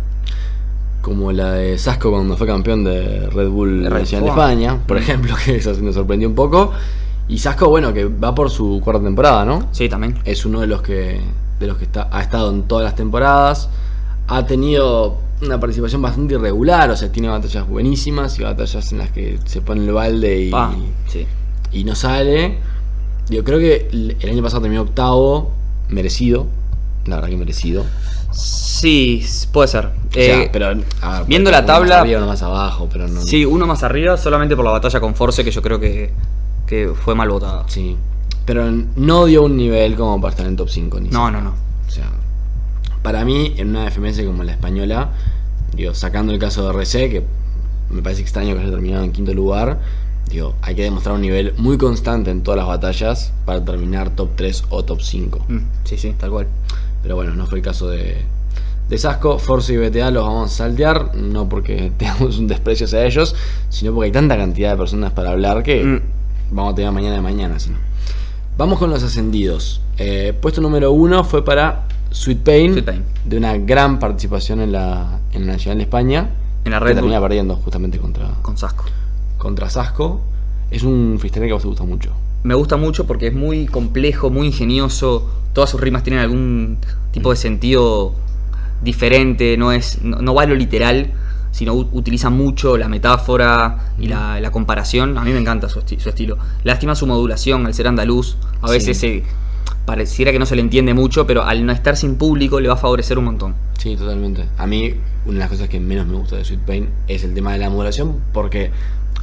Como 1.02 1.32
la 1.32 1.54
de 1.54 1.78
Sasco 1.80 2.12
cuando 2.12 2.38
fue 2.38 2.46
campeón 2.46 2.84
de 2.84 3.28
Red 3.32 3.50
Bull 3.50 3.84
De 3.84 3.90
Red 3.90 4.00
Nacional 4.02 4.26
de 4.26 4.32
Bull. 4.32 4.40
España, 4.40 4.78
por 4.88 4.98
ejemplo, 4.98 5.36
que 5.46 5.56
eso 5.56 5.74
me 5.82 5.92
sorprendió 5.92 6.30
un 6.30 6.36
poco. 6.36 6.72
Y 7.28 7.40
Sasco, 7.40 7.70
bueno, 7.70 7.92
que 7.94 8.06
va 8.06 8.36
por 8.36 8.50
su 8.52 8.80
cuarta 8.84 9.04
temporada, 9.04 9.44
¿no? 9.46 9.68
Sí, 9.72 9.90
también. 9.90 10.20
Es 10.26 10.46
uno 10.46 10.60
de 10.62 10.68
los 10.68 10.82
que, 10.84 11.20
de 11.62 11.68
los 11.68 11.78
que 11.78 11.86
está, 11.86 12.10
ha 12.12 12.22
estado 12.22 12.50
en 12.52 12.64
todas 12.64 12.84
las 12.84 12.96
temporadas. 12.96 13.70
Ha 14.28 14.46
tenido 14.46 15.18
una 15.42 15.60
participación 15.60 16.02
bastante 16.02 16.34
irregular, 16.36 16.90
o 16.92 16.96
sea, 16.98 17.12
tiene 17.12 17.30
batallas 17.30 17.68
buenísimas 17.68 18.38
y 18.40 18.44
batallas 18.44 18.92
en 18.92 18.98
las 18.98 19.12
que 19.12 19.40
se 19.46 19.62
pone 19.62 19.86
el 19.86 19.92
balde 19.94 20.40
y, 20.42 20.50
Pa, 20.52 20.74
sí. 21.08 21.26
y 21.72 21.84
no 21.84 21.96
sale. 21.96 22.58
Yo 23.30 23.44
creo 23.44 23.60
que 23.60 23.88
el 23.92 24.30
año 24.30 24.44
pasado 24.44 24.62
terminó 24.64 24.82
octavo, 24.82 25.52
merecido. 25.90 26.48
La 27.06 27.16
verdad 27.16 27.30
que 27.30 27.38
merecido. 27.38 27.84
Sí, 28.32 29.26
puede 29.52 29.68
ser. 29.68 29.86
O 29.88 30.14
sea, 30.14 30.42
Eh, 30.44 30.50
pero, 30.52 30.68
ver, 30.68 30.86
viendo 31.28 31.50
la 31.52 31.60
uno 31.60 31.68
más 31.68 31.76
tabla- 31.80 32.00
arriba, 32.02 32.18
uno 32.20 32.28
más 32.28 32.42
abajo, 32.44 32.88
pero 32.92 33.08
no. 33.08 33.22
Sí, 33.22 33.46
uno 33.46 33.66
más 33.66 33.84
arriba 33.84 34.18
solamente 34.18 34.56
por 34.56 34.66
la 34.66 34.72
batalla 34.72 35.00
con 35.00 35.16
Force 35.16 35.44
que 35.44 35.52
yo 35.52 35.62
creo 35.62 35.80
que, 35.80 36.12
que 36.68 36.92
fue 36.96 37.16
mal 37.16 37.30
votada. 37.30 37.64
Sí. 37.68 37.96
Pero 38.46 38.72
no 38.96 39.26
dio 39.26 39.44
un 39.44 39.56
nivel 39.58 39.96
como 39.96 40.20
para 40.20 40.32
estar 40.32 40.46
en 40.48 40.56
top 40.56 40.70
5 40.70 41.00
ni 41.00 41.10
No, 41.10 41.26
siquiera. 41.28 41.32
no, 41.32 41.42
no. 41.52 41.56
O 41.88 41.92
sea, 41.92 42.10
para 43.04 43.24
mí, 43.26 43.54
en 43.58 43.70
una 43.70 43.90
FMS 43.90 44.22
como 44.26 44.44
la 44.44 44.52
española, 44.54 45.10
digo, 45.76 45.94
sacando 45.94 46.34
el 46.34 46.40
caso 46.40 46.64
de 46.64 46.70
RC, 46.74 47.10
que 47.10 47.24
me 47.90 48.02
parece 48.02 48.22
extraño 48.22 48.54
que 48.56 48.62
haya 48.62 48.72
terminado 48.72 49.04
en 49.04 49.12
quinto 49.12 49.34
lugar, 49.34 49.80
digo, 50.30 50.56
hay 50.62 50.76
que 50.76 50.84
demostrar 50.84 51.16
un 51.16 51.22
nivel 51.22 51.54
muy 51.58 51.78
constante 51.78 52.32
en 52.32 52.42
todas 52.42 52.58
las 52.58 52.68
batallas 52.68 53.34
para 53.46 53.64
terminar 53.64 54.12
top 54.12 54.30
3 54.36 54.64
o 54.70 54.84
top 54.84 55.02
5. 55.02 55.46
Mm, 55.48 55.58
sí, 55.84 55.98
sí, 55.98 56.14
tal 56.18 56.32
cual. 56.32 56.48
Pero 57.04 57.16
bueno, 57.16 57.34
no 57.36 57.48
fue 57.48 57.60
el 57.60 57.64
caso 57.66 57.90
de, 57.90 58.24
de 58.90 58.98
Sasco. 58.98 59.40
Forza 59.40 59.74
y 59.74 59.78
BTA 59.78 60.12
los 60.12 60.24
vamos 60.24 60.52
a 60.52 60.56
saltear, 60.56 61.16
no 61.16 61.50
porque 61.50 61.92
tengamos 61.98 62.38
un 62.38 62.48
desprecio 62.48 62.86
hacia 62.86 63.06
ellos, 63.06 63.36
sino 63.70 63.94
porque 63.94 64.06
hay 64.08 64.12
tanta 64.12 64.38
cantidad 64.38 64.72
de 64.72 64.78
personas 64.78 65.12
para 65.14 65.32
hablar 65.32 65.64
que 65.64 65.84
Mm. 65.84 66.02
vamos 66.52 66.74
a 66.74 66.76
tener 66.76 66.92
mañana 66.92 67.16
de 67.16 67.22
mañana. 67.22 67.60
si 67.60 67.70
no. 67.72 67.78
Vamos 68.58 68.80
con 68.80 68.90
los 68.90 69.04
ascendidos. 69.04 69.82
Eh, 69.98 70.34
puesto 70.40 70.62
número 70.62 70.92
uno 70.92 71.24
fue 71.24 71.44
para 71.44 71.88
Sweet 72.12 72.40
Pain, 72.40 72.74
Sweet 72.74 72.86
Pain. 72.86 73.04
de 73.26 73.38
una 73.38 73.58
gran 73.58 74.00
participación 74.00 74.62
en 74.62 74.72
la, 74.72 75.20
en 75.32 75.48
la 75.48 75.54
Nacional 75.54 75.78
de 75.78 75.84
España. 75.84 76.30
En 76.66 76.72
la 76.72 76.80
que 76.80 76.86
Red 76.86 76.96
termina 76.96 77.20
Bull 77.20 77.28
perdiendo 77.30 77.56
justamente 77.56 77.98
contra, 77.98 78.30
con 78.42 78.58
Sasco. 78.58 78.86
contra 79.38 79.70
Sasco. 79.70 80.22
Es 80.70 80.84
un 80.84 81.18
freestyle 81.20 81.46
que 81.46 81.52
a 81.52 81.56
vos 81.56 81.64
te 81.64 81.70
gusta 81.70 81.84
mucho. 81.84 82.12
Me 82.44 82.56
gusta 82.56 82.78
mucho 82.78 83.08
porque 83.08 83.28
es 83.28 83.34
muy 83.34 83.66
complejo, 83.68 84.30
muy 84.30 84.48
ingenioso. 84.48 85.30
Todas 85.54 85.70
sus 85.70 85.82
rimas 85.82 86.04
tienen 86.04 86.22
algún 86.22 86.78
tipo 87.12 87.30
de 87.30 87.36
sentido 87.36 88.14
diferente. 88.82 89.58
No 89.58 89.72
es 89.72 90.02
no, 90.02 90.22
no 90.22 90.34
va 90.34 90.44
a 90.44 90.46
lo 90.46 90.56
literal, 90.56 91.12
sino 91.52 91.74
utiliza 91.74 92.30
mucho 92.30 92.78
la 92.78 92.88
metáfora 92.88 93.92
y 94.00 94.08
la, 94.08 94.40
la 94.40 94.52
comparación. 94.52 95.18
A 95.18 95.24
mí 95.24 95.32
me 95.32 95.40
encanta 95.40 95.70
su, 95.70 95.80
esti- 95.82 96.00
su 96.00 96.10
estilo. 96.10 96.38
Lástima 96.64 96.96
su 96.96 97.06
modulación 97.08 97.66
al 97.66 97.74
ser 97.74 97.88
andaluz. 97.88 98.38
A 98.62 98.68
Sí. 98.68 98.74
veces 98.74 98.98
se- 98.98 99.24
pareciera 99.86 100.32
que 100.32 100.40
no 100.40 100.46
se 100.46 100.56
le 100.56 100.62
entiende 100.62 100.94
mucho, 100.94 101.26
pero 101.28 101.44
al 101.44 101.66
no 101.66 101.72
estar 101.72 101.98
sin 101.98 102.16
público 102.16 102.60
le 102.60 102.68
va 102.68 102.76
a 102.76 102.78
favorecer 102.78 103.18
un 103.18 103.26
montón. 103.26 103.56
Sí, 103.78 103.96
totalmente. 103.96 104.46
A 104.58 104.68
mí, 104.68 104.94
una 105.26 105.34
de 105.34 105.40
las 105.40 105.50
cosas 105.50 105.70
que 105.70 105.80
menos 105.80 106.06
me 106.08 106.16
gusta 106.18 106.36
de 106.38 106.46
Sweet 106.46 106.62
Pain 106.62 106.90
es 107.08 107.24
el 107.24 107.34
tema 107.34 107.52
de 107.54 107.58
la 107.60 107.70
modulación, 107.70 108.18
porque 108.32 108.72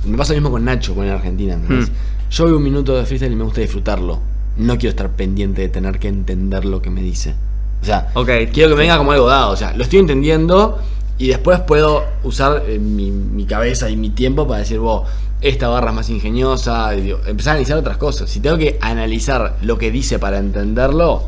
me 0.05 0.17
pasa 0.17 0.33
lo 0.33 0.39
mismo 0.41 0.51
con 0.51 0.65
Nacho, 0.65 0.95
con 0.95 1.05
el 1.07 1.13
Argentina. 1.13 1.57
Hmm. 1.57 1.85
Yo 2.31 2.45
veo 2.45 2.57
un 2.59 2.63
minuto 2.63 2.95
de 2.97 3.07
freestyle 3.07 3.33
y 3.33 3.37
me 3.37 3.45
gusta 3.45 3.61
disfrutarlo. 3.61 4.19
No 4.57 4.77
quiero 4.77 4.91
estar 4.91 5.11
pendiente 5.11 5.63
de 5.63 5.69
tener 5.69 5.99
que 6.01 6.09
entender 6.09 6.65
lo 6.65 6.83
que 6.83 6.91
me 6.91 7.03
dice. 7.03 7.35
O 7.81 7.85
sea, 7.85 8.09
Ok. 8.15 8.29
quiero 8.53 8.71
que 8.71 8.75
me 8.75 8.81
venga 8.83 8.99
como 8.99 9.13
algo 9.13 9.29
dado. 9.29 9.53
O 9.53 9.57
sea, 9.57 9.73
lo 9.75 9.85
estoy 9.85 10.01
entendiendo 10.01 10.79
y 11.19 11.29
después 11.29 11.61
puedo 11.61 12.05
usar 12.23 12.63
eh, 12.67 12.79
mi, 12.79 13.11
mi 13.11 13.45
cabeza 13.45 13.91
y 13.91 13.97
mi 13.97 14.11
tiempo 14.11 14.47
para 14.47 14.61
decir, 14.61 14.79
vos, 14.79 15.09
esta 15.41 15.69
barra 15.69 15.91
es 15.91 15.95
más 15.97 16.11
ingeniosa. 16.11 16.95
y 16.95 17.01
digo, 17.03 17.21
empezar 17.27 17.53
a 17.53 17.55
analizar 17.55 17.79
otras 17.79 17.97
cosas. 17.97 18.31
Si 18.31 18.41
tengo 18.41 18.57
que 18.57 18.79
analizar 18.81 19.57
lo 19.63 19.79
que 19.79 19.91
dice 19.91 20.19
para 20.19 20.39
entenderlo, 20.39 21.25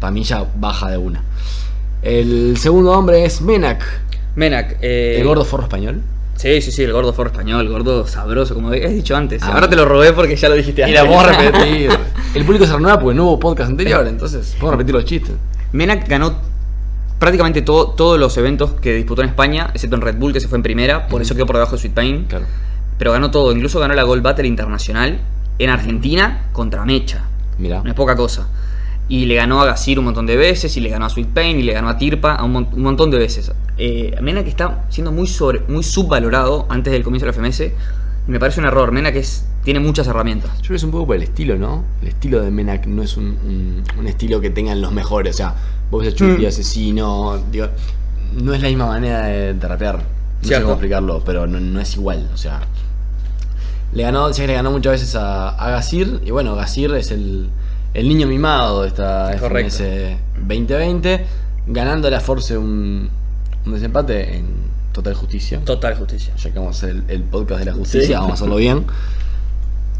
para 0.00 0.10
mí 0.10 0.24
ya 0.24 0.46
baja 0.56 0.90
de 0.90 0.98
una. 0.98 1.22
El 2.02 2.56
segundo 2.58 2.92
hombre 2.92 3.24
es 3.24 3.40
Menak, 3.40 3.82
Menak, 4.36 4.76
eh, 4.82 5.16
el 5.18 5.26
gordo 5.26 5.44
forro 5.44 5.64
español. 5.64 6.02
Sí, 6.36 6.60
sí, 6.60 6.72
sí, 6.72 6.82
el 6.82 6.92
gordo 6.92 7.12
forro 7.12 7.30
español, 7.30 7.62
el 7.62 7.68
gordo 7.72 8.06
sabroso, 8.06 8.54
como 8.54 8.70
has 8.70 8.92
dicho 8.92 9.16
antes. 9.16 9.42
Ah. 9.42 9.52
Ahora 9.54 9.70
te 9.70 9.76
lo 9.76 9.84
robé 9.86 10.12
porque 10.12 10.36
ya 10.36 10.48
lo 10.48 10.56
dijiste 10.56 10.82
Y 10.82 10.84
antes. 10.84 11.02
la 11.02 11.08
podemos 11.08 11.36
repetir. 11.36 11.90
El 12.34 12.44
público 12.44 12.66
se 12.66 12.72
renueva 12.72 12.98
porque 12.98 13.14
no 13.14 13.26
hubo 13.26 13.38
podcast 13.38 13.70
anterior, 13.70 14.04
entonces 14.08 14.56
podemos 14.58 14.72
repetir 14.72 14.94
los 14.96 15.04
chistes. 15.04 15.34
Menak 15.70 16.08
ganó 16.08 16.34
prácticamente 17.24 17.62
todo- 17.62 17.88
todos 17.90 18.18
los 18.20 18.36
eventos 18.36 18.72
que 18.72 18.94
disputó 18.94 19.22
en 19.22 19.28
España, 19.30 19.70
excepto 19.74 19.96
en 19.96 20.02
Red 20.02 20.16
Bull, 20.16 20.32
que 20.32 20.40
se 20.40 20.48
fue 20.48 20.56
en 20.58 20.62
primera, 20.62 21.06
por 21.08 21.22
eso 21.22 21.34
quedó 21.34 21.46
por 21.46 21.56
debajo 21.56 21.72
de 21.72 21.78
Sweet 21.78 21.94
Pain. 21.94 22.24
Claro. 22.28 22.44
Pero 22.98 23.12
ganó 23.12 23.30
todo, 23.30 23.50
incluso 23.52 23.80
ganó 23.80 23.94
la 23.94 24.02
Gold 24.02 24.22
Battle 24.22 24.46
Internacional 24.46 25.20
en 25.58 25.70
Argentina 25.70 26.44
contra 26.52 26.84
Mecha. 26.84 27.24
Mira. 27.58 27.80
No 27.82 27.88
es 27.90 27.94
poca 27.96 28.14
cosa. 28.14 28.46
Y 29.08 29.26
le 29.26 29.34
ganó 29.34 29.60
a 29.60 29.66
Gasir 29.66 29.98
un 29.98 30.04
montón 30.06 30.26
de 30.26 30.36
veces, 30.36 30.76
y 30.76 30.80
le 30.80 30.88
ganó 30.90 31.06
a 31.06 31.08
Sweet 31.10 31.28
Pain, 31.28 31.58
y 31.58 31.62
le 31.62 31.72
ganó 31.72 31.88
a 31.88 31.98
Tirpa 31.98 32.34
a 32.34 32.44
un, 32.44 32.52
mon- 32.52 32.68
un 32.72 32.82
montón 32.82 33.10
de 33.10 33.18
veces. 33.18 33.50
Eh, 33.78 34.14
Menak 34.22 34.46
está 34.46 34.84
siendo 34.90 35.10
muy, 35.12 35.26
sobre, 35.26 35.60
muy 35.68 35.82
subvalorado 35.82 36.66
antes 36.68 36.92
del 36.92 37.02
comienzo 37.02 37.26
de 37.26 37.32
la 37.32 37.38
FMS. 37.38 37.72
Me 38.26 38.38
parece 38.40 38.60
un 38.60 38.66
error. 38.66 38.92
Menak 38.92 39.14
es, 39.16 39.44
tiene 39.64 39.80
muchas 39.80 40.06
herramientas. 40.06 40.50
Yo 40.56 40.58
creo 40.60 40.68
que 40.70 40.76
es 40.76 40.84
un 40.84 40.90
poco 40.90 41.06
por 41.08 41.16
el 41.16 41.22
estilo, 41.22 41.56
¿no? 41.56 41.84
El 42.00 42.08
estilo 42.08 42.40
de 42.42 42.50
Menak 42.50 42.86
no 42.86 43.02
es 43.02 43.16
un, 43.16 43.24
un- 43.26 43.82
un 43.98 44.06
estilo 44.06 44.40
que 44.40 44.50
tengan 44.50 44.80
los 44.80 44.92
mejores. 44.92 45.34
O 45.34 45.36
sea, 45.36 45.54
vos 45.94 46.04
ves 46.04 46.20
Mm. 46.20 46.46
asesino. 46.46 47.38
Digo, 47.50 47.68
no 48.34 48.52
es 48.54 48.60
la 48.62 48.68
misma 48.68 48.86
manera 48.86 49.26
de, 49.26 49.54
de 49.54 49.68
rapear. 49.68 49.96
No 49.96 50.02
sé 50.42 50.48
Cierto. 50.48 50.64
cómo 50.66 50.74
explicarlo, 50.74 51.22
pero 51.24 51.46
no, 51.46 51.58
no 51.60 51.80
es 51.80 51.94
igual. 51.94 52.28
O 52.34 52.36
sea, 52.36 52.60
le 53.92 54.02
ganó, 54.02 54.30
que 54.32 54.46
le 54.46 54.54
ganó 54.54 54.70
muchas 54.70 54.92
veces 54.92 55.14
a, 55.14 55.50
a 55.50 55.70
Gasir. 55.70 56.20
Y 56.24 56.30
bueno, 56.30 56.54
Gasir 56.54 56.92
es 56.94 57.10
el, 57.10 57.48
el 57.94 58.08
niño 58.08 58.26
mimado 58.26 58.82
de 58.82 58.88
esta 58.88 59.36
Correcto. 59.38 59.76
FMS 59.76 60.18
2020. 60.48 61.26
Ganando 61.66 62.14
a 62.14 62.20
Force 62.20 62.58
un, 62.58 63.08
un 63.64 63.72
desempate 63.72 64.36
en 64.36 64.46
total 64.92 65.14
justicia. 65.14 65.60
Total 65.64 65.94
justicia. 65.96 66.34
ya 66.36 66.50
que 66.52 66.58
vamos 66.58 66.76
a 66.76 66.86
hacer 66.86 66.96
el, 66.96 67.04
el 67.08 67.22
podcast 67.22 67.60
de 67.60 67.64
la 67.66 67.72
justicia, 67.72 68.06
Sí. 68.08 68.12
vamos 68.12 68.30
a 68.30 68.34
hacerlo 68.34 68.56
bien. 68.56 68.84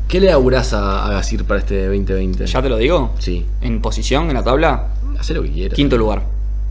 ¿Qué 0.08 0.20
le 0.20 0.30
augurás 0.30 0.72
a, 0.74 1.06
a 1.06 1.10
Gasir 1.12 1.44
para 1.44 1.60
este 1.60 1.86
2020? 1.86 2.46
¿Ya 2.46 2.62
te 2.62 2.68
lo 2.68 2.76
digo? 2.76 3.12
Sí, 3.18 3.46
En 3.60 3.80
posición, 3.80 4.28
en 4.28 4.34
la 4.34 4.44
tabla, 4.44 4.88
hacer 5.18 5.36
lo 5.36 5.42
que 5.42 5.50
quieras. 5.50 5.74
quinto 5.76 5.96
lugar. 5.96 6.22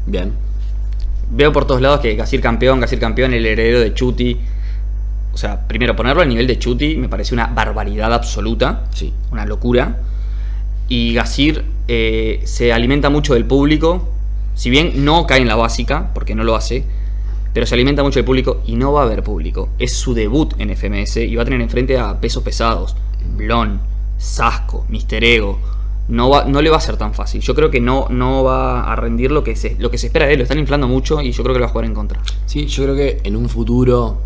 Bien. 0.05 0.31
Veo 1.31 1.51
por 1.51 1.65
todos 1.65 1.81
lados 1.81 1.99
que 1.99 2.15
Gasir 2.15 2.41
campeón, 2.41 2.79
Gasir 2.79 2.99
campeón, 2.99 3.33
el 3.33 3.45
heredero 3.45 3.79
de 3.79 3.93
Chuti. 3.93 4.37
O 5.33 5.37
sea, 5.37 5.67
primero 5.67 5.95
ponerlo 5.95 6.21
al 6.21 6.29
nivel 6.29 6.45
de 6.45 6.59
Chuti 6.59 6.95
me 6.95 7.09
parece 7.09 7.33
una 7.33 7.47
barbaridad 7.47 8.13
absoluta, 8.13 8.85
Sí. 8.93 9.11
una 9.31 9.45
locura. 9.45 9.97
Y 10.87 11.13
Gasir 11.13 11.65
eh, 11.87 12.41
se 12.45 12.71
alimenta 12.71 13.09
mucho 13.09 13.33
del 13.33 13.45
público, 13.45 14.09
si 14.53 14.69
bien 14.69 15.03
no 15.03 15.25
cae 15.25 15.41
en 15.41 15.47
la 15.47 15.55
básica, 15.55 16.11
porque 16.13 16.35
no 16.35 16.43
lo 16.43 16.55
hace, 16.55 16.85
pero 17.53 17.65
se 17.65 17.75
alimenta 17.75 18.03
mucho 18.03 18.19
del 18.19 18.25
público 18.25 18.61
y 18.65 18.75
no 18.75 18.91
va 18.93 19.01
a 19.01 19.05
haber 19.05 19.23
público. 19.23 19.69
Es 19.79 19.93
su 19.93 20.13
debut 20.13 20.53
en 20.59 20.69
FMS 20.75 21.17
y 21.17 21.35
va 21.35 21.41
a 21.43 21.45
tener 21.45 21.61
enfrente 21.61 21.97
a 21.97 22.19
pesos 22.19 22.43
pesados, 22.43 22.95
Blon, 23.37 23.79
Sasco, 24.17 24.85
Mister 24.89 25.23
Ego. 25.23 25.59
No, 26.09 26.29
va, 26.29 26.43
no 26.45 26.61
le 26.61 26.69
va 26.69 26.77
a 26.77 26.81
ser 26.81 26.97
tan 26.97 27.13
fácil. 27.13 27.39
Yo 27.41 27.55
creo 27.55 27.71
que 27.71 27.79
no, 27.79 28.07
no 28.09 28.43
va 28.43 28.91
a 28.91 28.95
rendir 28.97 29.31
lo 29.31 29.41
que, 29.43 29.55
se, 29.55 29.75
lo 29.79 29.89
que 29.89 29.97
se 29.97 30.07
espera 30.07 30.25
de 30.25 30.33
él. 30.33 30.39
Lo 30.39 30.43
están 30.43 30.59
inflando 30.59 30.85
mucho 30.87 31.21
y 31.21 31.31
yo 31.31 31.43
creo 31.43 31.53
que 31.53 31.59
lo 31.59 31.65
va 31.65 31.69
a 31.69 31.71
jugar 31.71 31.85
en 31.85 31.93
contra. 31.93 32.19
Sí, 32.45 32.65
yo 32.65 32.83
creo 32.83 32.95
que 32.95 33.21
en 33.23 33.37
un 33.37 33.47
futuro, 33.47 34.17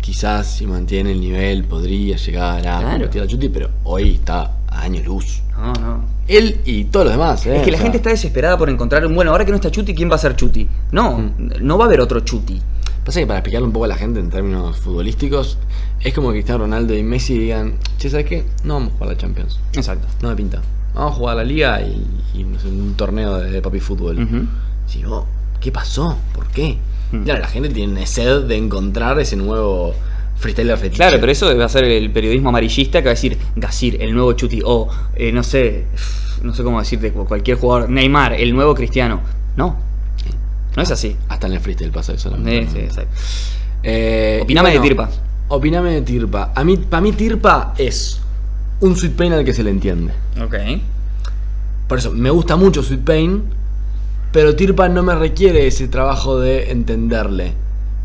quizás 0.00 0.46
si 0.46 0.66
mantiene 0.66 1.10
el 1.10 1.20
nivel, 1.20 1.64
podría 1.64 2.16
llegar 2.16 2.58
a 2.68 2.80
Claro. 2.80 3.08
a 3.22 3.26
Chuti, 3.26 3.48
pero 3.48 3.68
hoy 3.82 4.14
está 4.14 4.52
a 4.68 4.82
años 4.82 5.04
luz. 5.06 5.42
No, 5.58 5.72
no. 5.74 6.04
Él 6.28 6.60
y 6.64 6.84
todos 6.84 7.06
los 7.06 7.14
demás, 7.14 7.44
¿eh? 7.46 7.56
Es 7.56 7.62
que 7.62 7.70
O 7.70 7.72
la 7.72 7.78
sea, 7.78 7.82
gente 7.82 7.96
está 7.98 8.10
desesperada 8.10 8.56
por 8.56 8.70
encontrar 8.70 9.04
un. 9.04 9.14
Bueno, 9.14 9.32
ahora 9.32 9.44
que 9.44 9.50
no 9.50 9.56
está 9.56 9.70
Chuti, 9.72 9.92
¿quién 9.94 10.10
va 10.10 10.14
a 10.14 10.18
ser 10.18 10.36
Chuti? 10.36 10.68
No, 10.92 11.18
Mm. 11.18 11.32
no 11.62 11.78
va 11.78 11.84
a 11.84 11.86
haber 11.88 12.00
otro 12.00 12.20
Chuti. 12.20 12.60
Pasa 13.04 13.20
que 13.20 13.26
para 13.26 13.40
explicarle 13.40 13.66
un 13.66 13.72
poco 13.72 13.84
a 13.84 13.88
la 13.88 13.96
gente 13.96 14.18
en 14.18 14.30
términos 14.30 14.78
futbolísticos, 14.78 15.58
es 16.00 16.14
como 16.14 16.28
que 16.28 16.36
Cristiano 16.36 16.64
Ronaldo 16.64 16.94
y 16.94 17.02
Messi 17.02 17.38
digan, 17.38 17.74
che, 17.98 18.08
¿sabes 18.08 18.26
qué? 18.26 18.44
No 18.64 18.74
vamos 18.74 18.90
a 18.90 18.92
jugar 18.94 19.08
la 19.10 19.16
Champions. 19.18 19.60
Exacto. 19.74 20.06
No 20.22 20.30
me 20.30 20.36
pinta. 20.36 20.62
Vamos 20.94 21.12
a 21.12 21.14
jugar 21.16 21.36
la 21.36 21.44
liga 21.44 21.82
y, 21.82 22.06
y 22.34 22.44
no 22.44 22.58
sé, 22.58 22.68
un 22.68 22.94
torneo 22.94 23.38
de, 23.38 23.60
papi 23.60 23.80
fútbol. 23.80 24.22
Ujú. 24.22 24.46
Sí, 24.86 25.02
vos, 25.04 25.24
¿qué 25.60 25.70
pasó? 25.70 26.16
¿Por 26.34 26.46
qué? 26.48 26.78
Mm. 27.12 27.24
Claro, 27.24 27.40
la 27.40 27.48
gente 27.48 27.68
tiene 27.68 28.06
sed 28.06 28.44
de 28.44 28.56
encontrar 28.56 29.18
ese 29.20 29.36
nuevo 29.36 29.94
freestyler 30.36 30.78
fetiche. 30.78 30.96
Claro, 30.96 31.18
pero 31.20 31.30
eso 31.30 31.56
va 31.56 31.64
a 31.66 31.68
ser 31.68 31.84
el 31.84 32.10
periodismo 32.10 32.48
amarillista 32.48 33.00
que 33.00 33.06
va 33.06 33.10
a 33.10 33.14
decir 33.14 33.38
Gasir, 33.56 34.00
el 34.00 34.14
nuevo 34.14 34.32
Chuti, 34.32 34.60
o 34.64 34.88
eh, 35.14 35.32
no 35.32 35.42
sé, 35.42 35.84
no 36.42 36.54
sé 36.54 36.62
cómo 36.62 36.78
decirte, 36.78 37.12
cualquier 37.12 37.58
jugador, 37.58 37.90
Neymar, 37.90 38.34
el 38.34 38.54
nuevo 38.54 38.74
Cristiano. 38.74 39.20
No. 39.56 39.76
No 40.76 40.82
es 40.82 40.90
así. 40.90 41.16
Hasta 41.28 41.46
en 41.46 41.54
el 41.54 41.60
freestyle 41.60 41.90
pasa 41.90 42.12
eso. 42.12 42.30
Sí, 42.36 42.66
sí, 42.72 42.78
exacto. 42.78 43.14
Eh, 43.82 44.40
Opiname 44.42 44.72
de 44.72 44.80
Tirpa. 44.80 45.10
Opiname 45.48 45.90
de 45.92 46.02
Tirpa. 46.02 46.52
A 46.54 46.64
mí, 46.64 46.76
para 46.76 47.00
mí 47.00 47.12
Tirpa 47.12 47.74
es 47.78 48.20
un 48.80 48.96
Sweet 48.96 49.14
Pain 49.14 49.32
al 49.32 49.44
que 49.44 49.52
se 49.52 49.62
le 49.62 49.70
entiende. 49.70 50.12
Ok. 50.42 50.54
Por 51.88 51.98
eso, 51.98 52.10
me 52.12 52.30
gusta 52.30 52.56
mucho 52.56 52.82
Sweet 52.82 53.04
Pain, 53.04 53.42
pero 54.32 54.56
Tirpa 54.56 54.88
no 54.88 55.02
me 55.02 55.14
requiere 55.14 55.66
ese 55.66 55.86
trabajo 55.88 56.40
de 56.40 56.70
entenderle. 56.72 57.52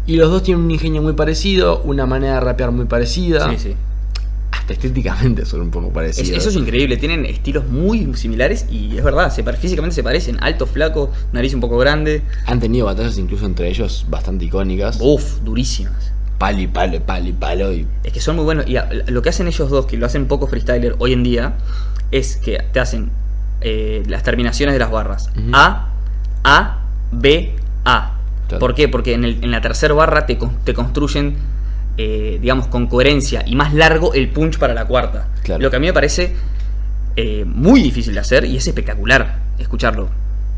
Y 0.05 0.17
los 0.17 0.29
dos 0.29 0.43
tienen 0.43 0.65
un 0.65 0.71
ingenio 0.71 1.01
muy 1.01 1.13
parecido, 1.13 1.81
una 1.83 2.05
manera 2.05 2.35
de 2.35 2.39
rapear 2.41 2.71
muy 2.71 2.85
parecida. 2.85 3.49
Sí, 3.51 3.57
sí. 3.57 3.75
Estéticamente 4.73 5.45
son 5.45 5.61
un 5.61 5.71
poco 5.71 5.87
Es- 5.87 5.93
parecidos. 5.93 6.29
eso 6.37 6.49
es 6.49 6.55
increíble, 6.55 6.97
tienen 6.97 7.25
estilos 7.25 7.67
muy 7.67 8.13
similares 8.15 8.65
y 8.69 8.97
es 8.97 9.03
verdad, 9.03 9.31
se, 9.33 9.43
físicamente 9.53 9.95
se 9.95 10.03
parecen. 10.03 10.37
Alto, 10.41 10.65
flaco, 10.67 11.11
nariz 11.33 11.53
un 11.53 11.61
poco 11.61 11.77
grande. 11.77 12.21
Han 12.45 12.59
tenido 12.59 12.85
batallas 12.85 13.17
incluso 13.17 13.45
entre 13.45 13.69
ellos 13.69 14.05
bastante 14.09 14.45
icónicas. 14.45 14.97
Uf, 15.01 15.39
durísimas. 15.43 16.11
Palo 16.37 16.59
y 16.61 16.67
palo, 16.67 17.01
palo 17.01 17.27
y 17.27 17.33
palo. 17.33 17.73
Y... 17.73 17.85
Es 18.03 18.13
que 18.13 18.21
son 18.21 18.35
muy 18.37 18.45
buenos. 18.45 18.65
Y 18.67 18.75
lo 19.11 19.21
que 19.21 19.29
hacen 19.29 19.47
ellos 19.47 19.69
dos, 19.69 19.85
que 19.87 19.97
lo 19.97 20.05
hacen 20.05 20.25
poco 20.27 20.47
freestyler 20.47 20.95
hoy 20.99 21.11
en 21.13 21.23
día, 21.23 21.57
es 22.11 22.37
que 22.37 22.63
te 22.71 22.79
hacen 22.79 23.09
eh, 23.61 24.03
las 24.07 24.23
terminaciones 24.23 24.73
de 24.73 24.79
las 24.79 24.89
barras. 24.89 25.29
A, 25.51 25.89
A, 26.45 26.79
B, 27.11 27.55
A. 27.83 28.15
Claro. 28.47 28.59
¿Por 28.59 28.73
qué? 28.73 28.87
Porque 28.87 29.13
en, 29.13 29.25
el- 29.25 29.43
en 29.43 29.51
la 29.51 29.59
tercera 29.61 29.93
barra 29.93 30.25
te 30.25 30.37
construyen, 30.73 31.35
eh, 31.97 32.37
digamos, 32.41 32.67
con 32.67 32.87
coherencia 32.87 33.43
y 33.45 33.55
más 33.55 33.73
largo 33.73 34.13
el 34.13 34.29
punch 34.29 34.57
para 34.57 34.73
la 34.73 34.85
cuarta. 34.85 35.27
Claro. 35.43 35.61
Lo 35.61 35.69
que 35.69 35.75
a 35.77 35.79
mí 35.79 35.87
me 35.87 35.93
parece 35.93 36.33
eh, 37.15 37.43
muy 37.45 37.81
difícil 37.81 38.13
de 38.13 38.19
hacer 38.21 38.45
y 38.45 38.55
es 38.57 38.67
espectacular 38.67 39.39
escucharlo. 39.57 40.09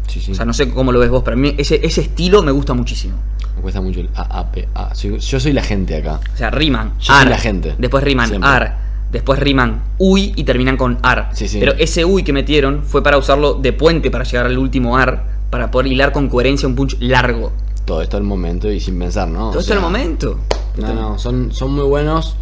Sí, 0.08 0.20
sí. 0.20 0.32
O 0.32 0.36
sea, 0.36 0.46
no 0.46 0.54
sé 0.54 0.70
cómo 0.70 0.92
lo 0.92 1.00
ves 1.00 1.10
vos, 1.10 1.24
pero 1.24 1.36
a 1.36 1.40
mí 1.40 1.56
ese, 1.58 1.80
ese 1.84 2.02
estilo 2.02 2.44
me 2.44 2.52
gusta 2.52 2.74
muchísimo. 2.74 3.16
Me 3.56 3.62
cuesta 3.62 3.82
mucho 3.82 4.02
el 4.02 4.10
AAPA. 4.14 4.94
Soy- 4.94 5.20
yo 5.20 5.40
soy 5.40 5.54
la 5.54 5.64
gente 5.64 5.96
acá. 5.98 6.20
O 6.34 6.38
sea, 6.38 6.50
riman 6.50 6.94
Yo 7.00 7.14
soy 7.14 7.30
la 7.30 7.38
gente. 7.38 7.76
Después 7.78 8.04
riman 8.04 8.28
Siempre. 8.28 8.50
ar. 8.50 8.78
Después 9.12 9.40
riman 9.40 9.82
uy 9.98 10.34
y 10.36 10.44
terminan 10.44 10.78
con 10.78 10.98
ar. 11.02 11.30
Sí, 11.34 11.48
sí. 11.48 11.60
Pero 11.60 11.74
ese 11.74 12.06
uy 12.06 12.24
que 12.24 12.34
metieron 12.34 12.84
fue 12.84 13.04
para 13.04 13.18
usarlo 13.18 13.56
de 13.56 13.74
puente 13.74 14.10
para 14.12 14.24
llegar 14.24 14.46
al 14.46 14.58
último 14.58 14.98
ar. 14.98 15.26
Para 15.50 15.70
poder 15.70 15.88
hilar 15.92 16.12
con 16.14 16.30
coherencia 16.30 16.68
un 16.68 16.76
punch 16.76 16.98
largo. 17.02 17.52
Todo 17.86 18.02
esto 18.02 18.16
al 18.18 18.24
momento 18.24 18.72
y 18.72 18.80
sin 18.80 18.98
pensar, 18.98 19.28
¿no? 19.28 19.50
O 19.50 19.52
Todo 19.52 19.60
esto 19.60 19.74
sea, 19.74 19.78
al 19.78 19.82
momento. 19.82 20.40
No, 20.78 20.94
no, 20.94 21.20
son, 21.20 21.52
son 21.54 21.74
muy 21.74 21.86
buenos. 21.86 22.36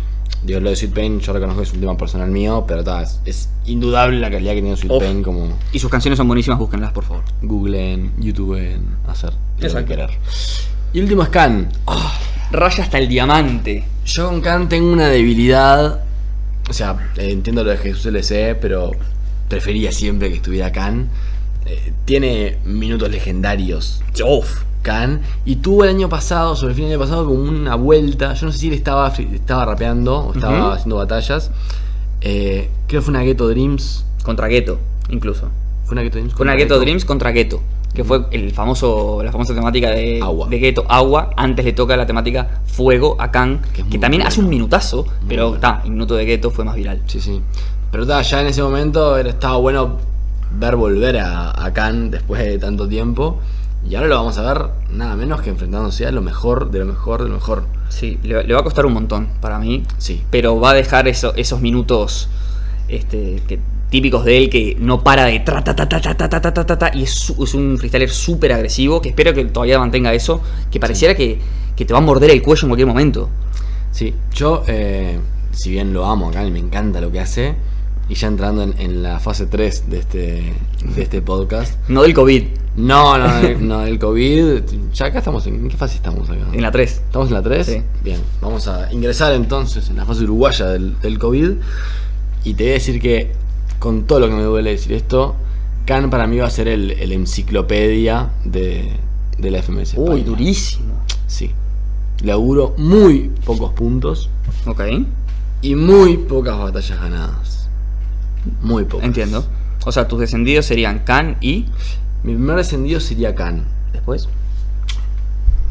Digo, 0.44 0.60
lo 0.62 0.70
de 0.70 0.76
Sweet 0.76 0.94
Pain, 0.94 1.20
yo 1.20 1.34
reconozco 1.34 1.62
que 1.62 1.68
es 1.68 1.74
un 1.74 1.82
tema 1.82 1.98
personal 1.98 2.30
mío, 2.32 2.64
pero 2.68 2.84
ta, 2.84 3.02
es, 3.02 3.20
es 3.26 3.50
indudable 3.66 4.20
la 4.20 4.32
calidad 4.32 4.54
que 4.54 4.62
tiene 4.62 4.78
Sweet 4.78 4.94
Uf. 4.94 5.04
Pain 5.04 5.22
como 5.22 5.58
Y 5.74 5.80
sus 5.80 5.90
canciones 5.90 6.18
son 6.18 6.28
buenísimas, 6.28 6.60
búsquenlas, 6.60 6.94
por 6.94 7.04
favor. 7.04 7.24
Google 7.42 7.94
en 7.94 8.14
YouTube 8.22 8.56
en 8.56 8.86
hacer 9.08 9.34
Exacto. 9.60 9.88
querer. 9.88 10.12
Y 10.94 11.02
último 11.02 11.24
es 11.24 11.30
Khan. 11.30 11.70
Raya 12.52 12.84
hasta 12.84 12.98
el 12.98 13.08
diamante. 13.08 13.84
Yo 14.06 14.28
con 14.30 14.42
Khan 14.42 14.70
tengo 14.70 14.92
una 14.92 15.08
debilidad. 15.08 16.04
O 16.70 16.74
sea, 16.74 17.12
entiendo 17.18 17.64
lo 17.64 17.72
de 17.72 17.78
Jesús 17.78 18.06
LC, 18.08 18.56
pero 18.60 18.92
prefería 19.48 19.92
siempre 19.92 20.30
que 20.30 20.36
estuviera 20.36 20.72
Khan. 20.72 21.10
Eh, 21.70 21.94
tiene 22.04 22.58
minutos 22.66 23.12
legendarios 23.12 24.02
Uf. 24.26 24.64
Khan 24.82 25.22
y 25.46 25.58
tuvo 25.58 25.84
el 25.84 25.92
año 25.92 26.10
pasado, 26.10 26.56
sobre 26.56 26.72
el 26.72 26.76
fin 26.76 26.86
del 26.86 26.94
año 26.94 27.02
pasado, 27.02 27.26
como 27.26 27.44
una 27.44 27.76
vuelta. 27.76 28.34
Yo 28.34 28.48
no 28.48 28.52
sé 28.52 28.58
si 28.58 28.68
él 28.70 28.74
estaba, 28.74 29.10
estaba 29.10 29.66
rapeando 29.66 30.18
o 30.18 30.34
estaba 30.34 30.74
haciendo 30.74 30.96
batallas. 30.96 31.52
Eh, 32.22 32.70
creo 32.88 33.02
que 33.02 33.06
fue 33.06 33.12
una 33.12 33.22
Ghetto 33.22 33.48
Dreams. 33.48 34.06
Contra 34.24 34.48
Ghetto, 34.48 34.80
incluso. 35.10 35.50
Fue 35.86 35.94
una 35.94 36.02
Ghetto 36.02 36.18
Dreams. 36.18 36.34
Fue 36.34 36.44
una 36.44 36.54
contra 36.54 36.66
Ghetto 36.66 36.80
Dreams 36.80 37.06
contra 37.06 37.32
Ghetto. 37.32 37.62
Que 37.94 38.04
fue 38.04 38.26
el 38.32 38.52
famoso, 38.52 39.22
la 39.22 39.32
famosa 39.32 39.54
temática 39.54 39.90
de, 39.92 40.22
Agua. 40.22 40.48
de 40.48 40.60
Ghetto, 40.60 40.86
agua. 40.88 41.32
Antes 41.36 41.66
le 41.66 41.74
toca 41.74 41.96
la 41.98 42.08
temática 42.08 42.62
fuego 42.66 43.16
a 43.20 43.30
Khan. 43.30 43.62
Que 43.92 44.00
también 44.00 44.24
hace 44.24 44.38
bueno. 44.38 44.48
un 44.48 44.50
minutazo. 44.50 45.06
pero 45.28 45.50
bueno. 45.50 45.56
está, 45.56 45.82
el 45.84 45.92
minuto 45.92 46.16
de 46.16 46.26
Ghetto 46.26 46.50
fue 46.50 46.66
más 46.66 46.76
viral. 46.76 47.02
Sí, 47.06 47.20
sí. 47.20 47.42
Pero 47.92 48.08
ta, 48.08 48.22
ya 48.22 48.42
en 48.42 48.48
ese 48.48 48.64
momento 48.64 49.18
era, 49.18 49.30
estaba 49.30 49.58
bueno 49.58 49.98
ver 50.58 50.76
volver 50.76 51.18
a, 51.18 51.64
a 51.66 51.74
Khan 51.74 52.12
después 52.12 52.42
de 52.44 52.58
tanto 52.60 52.88
tiempo. 52.88 53.40
Y 53.88 53.96
ahora 53.96 54.08
lo 54.10 54.16
vamos 54.18 54.38
a 54.38 54.54
ver 54.54 54.66
nada 54.92 55.16
menos 55.16 55.42
que 55.42 55.50
enfrentándose 55.50 56.06
a 56.06 56.12
lo 56.12 56.22
mejor, 56.22 56.70
de 56.72 56.80
lo 56.80 56.86
mejor, 56.86 57.24
de 57.24 57.30
lo 57.30 57.36
mejor. 57.36 57.66
Sí, 57.90 58.20
le, 58.24 58.44
le 58.44 58.54
va 58.54 58.60
a 58.60 58.64
costar 58.64 58.86
un 58.86 58.94
montón 58.94 59.30
para 59.40 59.58
mí. 59.58 59.84
Sí. 59.98 60.22
Pero 60.30 60.60
va 60.60 60.72
a 60.72 60.74
dejar 60.74 61.08
eso- 61.08 61.34
esos 61.36 61.62
minutos 61.62 62.28
este, 62.88 63.42
que- 63.48 63.60
típicos 63.90 64.24
de 64.26 64.38
él 64.38 64.50
que 64.52 64.78
no 64.80 65.02
para 65.04 65.26
de 65.26 65.40
tra 65.40 65.64
ta 65.64 65.76
ta 65.76 65.90
ta 65.90 66.00
ta 66.00 66.16
ta 66.30 66.30
ta 66.42 66.54
ta 66.54 66.78
ta 66.78 66.92
y 66.94 67.02
es, 67.04 67.32
es 67.42 67.54
un 67.56 67.76
freestyler 67.80 68.08
súper 68.12 68.54
agresivo 68.54 69.02
que 69.02 69.10
espero 69.10 69.34
que 69.34 69.46
todavía 69.46 69.80
mantenga 69.80 70.14
eso. 70.14 70.42
Que 70.70 70.80
pareciera 70.80 71.16
que, 71.16 71.40
que 71.76 71.86
te 71.86 71.94
va 71.94 72.00
a 72.00 72.02
morder 72.02 72.30
el 72.32 72.42
cuello 72.44 72.64
en 72.66 72.70
cualquier 72.70 72.88
momento. 72.88 73.30
Sí, 73.92 74.14
yo, 74.36 74.64
eh, 74.68 75.20
si 75.52 75.72
bien 75.72 75.94
lo 75.94 76.06
amo 76.06 76.30
acá 76.30 76.46
y 76.46 76.52
me 76.52 76.60
encanta 76.60 77.02
lo 77.02 77.12
que 77.12 77.20
hace, 77.20 77.56
y 78.10 78.16
ya 78.16 78.28
entrando 78.28 78.64
en, 78.64 78.74
en 78.80 79.04
la 79.04 79.20
fase 79.20 79.46
3 79.46 79.90
de 79.90 80.00
este, 80.00 80.54
de 80.96 81.02
este 81.02 81.22
podcast, 81.22 81.76
No 81.88 82.02
del 82.02 82.14
COVID, 82.14 82.44
no, 82.76 83.18
no, 83.18 83.38
el- 83.40 83.68
no, 83.68 83.84
el 83.86 84.00
COVID, 84.00 84.62
ya 84.94 85.06
acá 85.08 85.20
estamos, 85.20 85.46
en, 85.48 85.56
¿en 85.56 85.70
qué 85.70 85.78
fase 85.78 85.96
estamos 85.96 86.30
acá? 86.30 86.48
en 86.52 86.62
la 86.62 86.72
3. 86.72 86.92
¿Estamos 86.92 87.28
en 87.28 87.34
la 87.36 87.42
3? 87.44 87.66
Sí. 87.68 87.82
Bien, 88.04 88.20
vamos 88.42 88.68
a 88.68 88.92
ingresar 88.92 89.34
entonces 89.34 89.90
en 89.90 89.98
la 89.98 90.06
fase 90.06 90.24
uruguaya 90.24 90.66
del, 90.68 91.00
del 91.02 91.20
COVID. 91.20 91.52
Y 92.46 92.54
te 92.54 92.64
voy 92.64 92.72
a 92.72 92.74
decir 92.76 93.00
que, 93.02 93.32
con 93.80 94.04
todo 94.04 94.20
lo 94.22 94.28
que 94.30 94.34
me 94.36 94.44
duele 94.44 94.72
decir 94.72 94.94
esto, 94.94 95.36
Khan 95.86 96.10
para 96.10 96.26
mí 96.28 96.38
va 96.38 96.48
a 96.48 96.50
ser 96.52 96.68
el, 96.68 96.92
el 96.92 97.12
enciclopedia 97.12 98.30
de, 98.46 98.92
de 99.38 99.52
la 99.52 99.62
FMS. 99.62 99.94
Uy, 99.98 100.04
España. 100.06 100.24
durísimo. 100.24 100.94
Sí. 101.28 101.52
Le 102.24 102.32
auguro 102.32 102.74
muy 102.78 103.32
pocos 103.46 103.72
puntos 103.74 104.30
Ok, 104.66 104.82
y 105.62 105.76
muy 105.76 106.18
pocas 106.18 106.58
batallas 106.58 107.00
ganadas. 107.00 107.59
Muy 108.62 108.86
pocas. 108.86 109.06
entiendo. 109.06 109.46
O 109.86 109.92
sea, 109.92 110.08
tus 110.08 110.20
descendidos 110.20 110.66
serían 110.66 111.00
Khan 111.00 111.38
y. 111.42 111.66
Mi 112.24 112.34
primer 112.34 112.58
descendido 112.58 113.00
sería 113.00 113.34
Khan. 113.36 113.64
Después. 113.94 114.28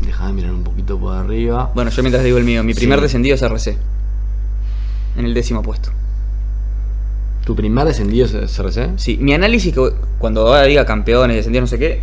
Déjame 0.04 0.32
mirar 0.34 0.52
un 0.52 0.62
poquito 0.64 0.98
por 0.98 1.14
arriba. 1.16 1.70
Bueno, 1.74 1.90
yo 1.90 2.02
mientras 2.02 2.24
digo 2.24 2.38
el 2.38 2.44
mío, 2.44 2.62
mi 2.64 2.72
primer 2.74 2.98
Sí. 2.98 3.02
descendido 3.02 3.34
es 3.34 3.42
RC. 3.42 3.76
En 5.16 5.24
el 5.24 5.34
décimo 5.34 5.62
puesto. 5.62 5.90
¿Tu 7.44 7.56
primer 7.56 7.86
descendido 7.86 8.26
es 8.26 8.32
CRC? 8.56 8.90
Sí, 8.96 9.16
mi 9.16 9.32
análisis 9.32 9.72
que 9.74 9.90
cuando 10.18 10.46
ahora 10.48 10.64
diga 10.64 10.84
campeones, 10.84 11.36
descendidos, 11.36 11.62
no 11.62 11.66
sé 11.66 11.78
qué, 11.78 12.02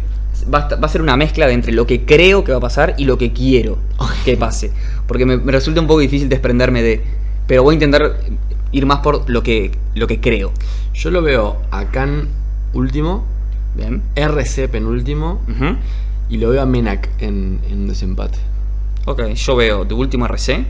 va 0.54 0.60
a, 0.60 0.62
esta- 0.64 0.76
va 0.78 0.88
a 0.88 0.90
ser 0.90 1.02
una 1.02 1.16
mezcla 1.16 1.46
de 1.48 1.54
entre 1.54 1.72
lo 1.72 1.86
que 1.86 2.04
creo 2.04 2.44
que 2.44 2.52
va 2.52 2.58
a 2.58 2.62
pasar 2.62 2.96
y 2.98 3.06
lo 3.06 3.18
que 3.18 3.32
quiero 3.32 3.78
que 4.26 4.36
pase. 4.38 4.72
Porque 5.08 5.26
me, 5.26 5.38
me 5.38 5.52
resulta 5.52 5.80
un 5.82 5.88
poco 5.88 6.00
difícil 6.00 6.28
desprenderme 6.30 6.82
de. 6.82 7.04
Pero 7.48 7.62
voy 7.64 7.74
a 7.74 7.76
intentar 7.76 8.18
ir 8.76 8.86
más 8.86 9.00
por 9.00 9.30
lo 9.30 9.42
que, 9.44 9.72
lo 9.94 10.06
que 10.08 10.20
creo. 10.20 10.52
Yo 10.94 11.10
lo 11.12 11.22
veo 11.22 11.58
a 11.72 11.86
Khan 11.86 12.28
último, 12.74 13.24
Bien. 13.76 14.02
RC 14.16 14.68
penúltimo 14.70 15.42
y 16.30 16.38
lo 16.38 16.50
veo 16.50 16.62
a 16.62 16.66
Menak 16.66 17.10
en, 17.20 17.60
en 17.70 17.88
desempate. 17.88 18.38
Ok, 19.06 19.22
yo 19.34 19.56
veo 19.56 19.86
de 19.86 19.94
último 19.94 20.26
RC. 20.26 20.66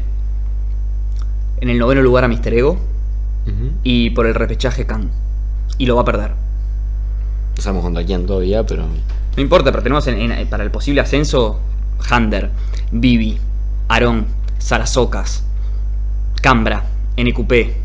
En 1.61 1.69
el 1.69 1.77
noveno 1.79 2.01
lugar 2.01 2.23
a 2.23 2.27
Mr. 2.27 2.53
Ego. 2.53 2.77
Y 3.83 4.09
por 4.11 4.25
el 4.25 4.33
repechaje 4.35 4.85
Khan. 4.85 5.09
Y 5.77 5.85
lo 5.85 5.95
va 5.95 6.01
a 6.01 6.05
perder. 6.05 6.31
No 7.55 7.61
sabemos 7.61 7.83
contra 7.83 8.03
quién 8.05 8.25
todavía, 8.25 8.65
pero. 8.65 8.85
No 9.35 9.41
importa, 9.41 9.71
pero 9.71 9.83
tenemos 9.83 10.05
en- 10.07 10.31
en- 10.31 10.47
para 10.47 10.63
el 10.63 10.71
posible 10.71 11.01
ascenso 11.01 11.59
Hander, 12.09 12.49
Bibi, 12.91 13.39
Aarón, 13.87 14.25
Sarasocas, 14.57 15.43
Cambra, 16.41 16.85
NQP. 17.17 17.84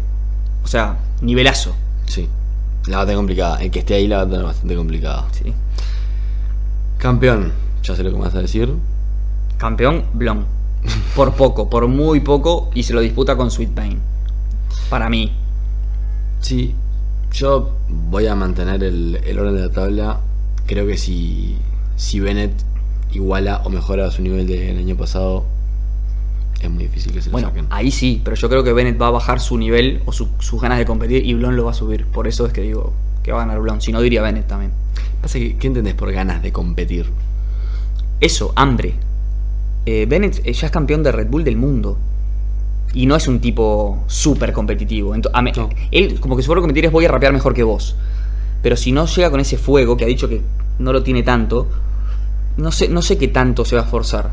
O 0.65 0.67
sea, 0.67 0.99
nivelazo. 1.21 1.75
Sí. 2.07 2.29
La 2.87 2.99
va 2.99 3.03
a 3.03 3.07
tener 3.07 3.17
complicada. 3.17 3.63
El 3.63 3.71
que 3.71 3.81
esté 3.81 3.95
ahí 3.95 4.07
la 4.07 4.19
va 4.19 4.23
a 4.23 4.29
tener 4.29 4.45
bastante 4.45 4.77
complicada. 4.77 5.27
Sí. 5.33 5.53
Campeón. 6.99 7.53
Ya 7.83 7.97
sé 7.97 8.03
lo 8.03 8.11
que 8.11 8.17
me 8.17 8.25
vas 8.25 8.35
a 8.35 8.41
decir. 8.41 8.75
Campeón, 9.59 10.05
Blon. 10.13 10.47
Por 11.15 11.35
poco, 11.35 11.69
por 11.69 11.87
muy 11.89 12.21
poco, 12.21 12.71
y 12.75 12.83
se 12.85 12.95
lo 12.95 13.01
disputa 13.01 13.37
con 13.37 13.51
Sweet 13.51 13.71
Pain. 13.71 14.01
Para 14.89 15.09
mí. 15.09 15.33
Sí. 16.41 16.75
Yo 17.33 17.77
voy 17.89 18.27
a 18.27 18.35
mantener 18.35 18.83
el, 18.83 19.21
el 19.25 19.39
orden 19.39 19.55
de 19.55 19.61
la 19.63 19.71
tabla. 19.71 20.21
Creo 20.67 20.87
que 20.87 20.97
si, 20.97 21.57
si 21.97 22.21
Bennett 22.21 22.53
iguala 23.13 23.63
o 23.65 23.71
mejora 23.71 24.11
su 24.11 24.23
nivel 24.23 24.47
del 24.47 24.79
año 24.79 24.97
pasado, 24.97 25.45
es 26.61 26.71
muy 26.71 26.85
difícil 26.85 27.13
que 27.13 27.21
se 27.23 27.29
lo 27.29 27.33
Bueno, 27.33 27.49
saquen. 27.49 27.67
ahí 27.71 27.91
sí, 27.91 28.21
pero 28.25 28.37
yo 28.37 28.49
creo 28.49 28.63
que 28.63 28.73
Bennett 28.73 29.01
va 29.01 29.07
a 29.09 29.11
bajar 29.11 29.41
su 29.41 29.57
nivel 29.59 30.03
o 30.07 30.13
su- 30.13 30.29
sus 30.39 30.61
ganas 30.61 30.79
de 30.79 30.85
competir 30.85 31.25
y 31.25 31.35
Blon 31.35 31.57
lo 31.57 31.65
va 31.65 31.71
a 31.71 31.75
subir. 31.75 32.07
Por 32.07 32.27
eso 32.29 32.47
es 32.47 32.53
que 32.53 32.61
digo 32.63 32.93
que 33.23 33.33
va 33.33 33.43
a 33.43 33.47
ganar 33.47 33.61
Blon. 33.61 33.81
Si 33.81 33.93
no, 33.93 34.01
diría 34.01 34.23
Bennett 34.23 34.47
también. 34.47 34.73
Pasa 35.23 35.39
que, 35.39 35.57
¿qué 35.57 35.67
entendés 35.67 35.95
por 35.95 36.11
ganas 36.13 36.43
de 36.43 36.53
competir? 36.53 37.07
Eso, 38.21 38.53
hambre. 38.57 38.95
Eh, 39.87 40.07
Bennett 40.09 40.41
eh, 40.45 40.53
ya 40.53 40.67
es 40.67 40.73
campeón 40.73 41.03
de 41.03 41.13
Red 41.13 41.29
Bull 41.29 41.45
del 41.45 41.57
mundo. 41.57 41.97
Y 42.93 43.07
no 43.07 43.15
es 43.17 43.29
un 43.29 43.41
tipo 43.41 44.03
súper 44.09 44.53
competitivo. 44.53 45.15
Ento- 45.15 45.31
a 45.33 45.43
me- 45.43 45.53
No. 45.53 45.71
Él, 45.91 46.19
como 46.21 46.37
que 46.37 46.43
su 46.43 46.49
forma 46.49 46.61
de 46.61 46.65
competir 46.65 46.85
es 46.87 46.93
voy 46.93 47.05
a 47.05 47.09
rapear 47.09 47.33
mejor 47.33 47.55
que 47.55 47.63
vos. 47.63 47.97
Pero 48.63 48.77
si 48.77 48.93
no 48.93 49.07
llega 49.07 49.31
con 49.31 49.41
ese 49.41 49.57
fuego, 49.57 49.97
que 49.97 50.05
ha 50.05 50.09
dicho 50.09 50.29
que 50.29 50.43
no 50.79 50.93
lo 50.93 51.03
tiene 51.03 51.23
tanto, 51.23 51.69
no 52.57 52.73
sé, 52.73 52.89
no 52.89 53.01
sé 53.01 53.17
qué 53.17 53.29
tanto 53.29 53.65
se 53.65 53.77
va 53.77 53.83
a 53.83 53.85
esforzar. 53.85 54.33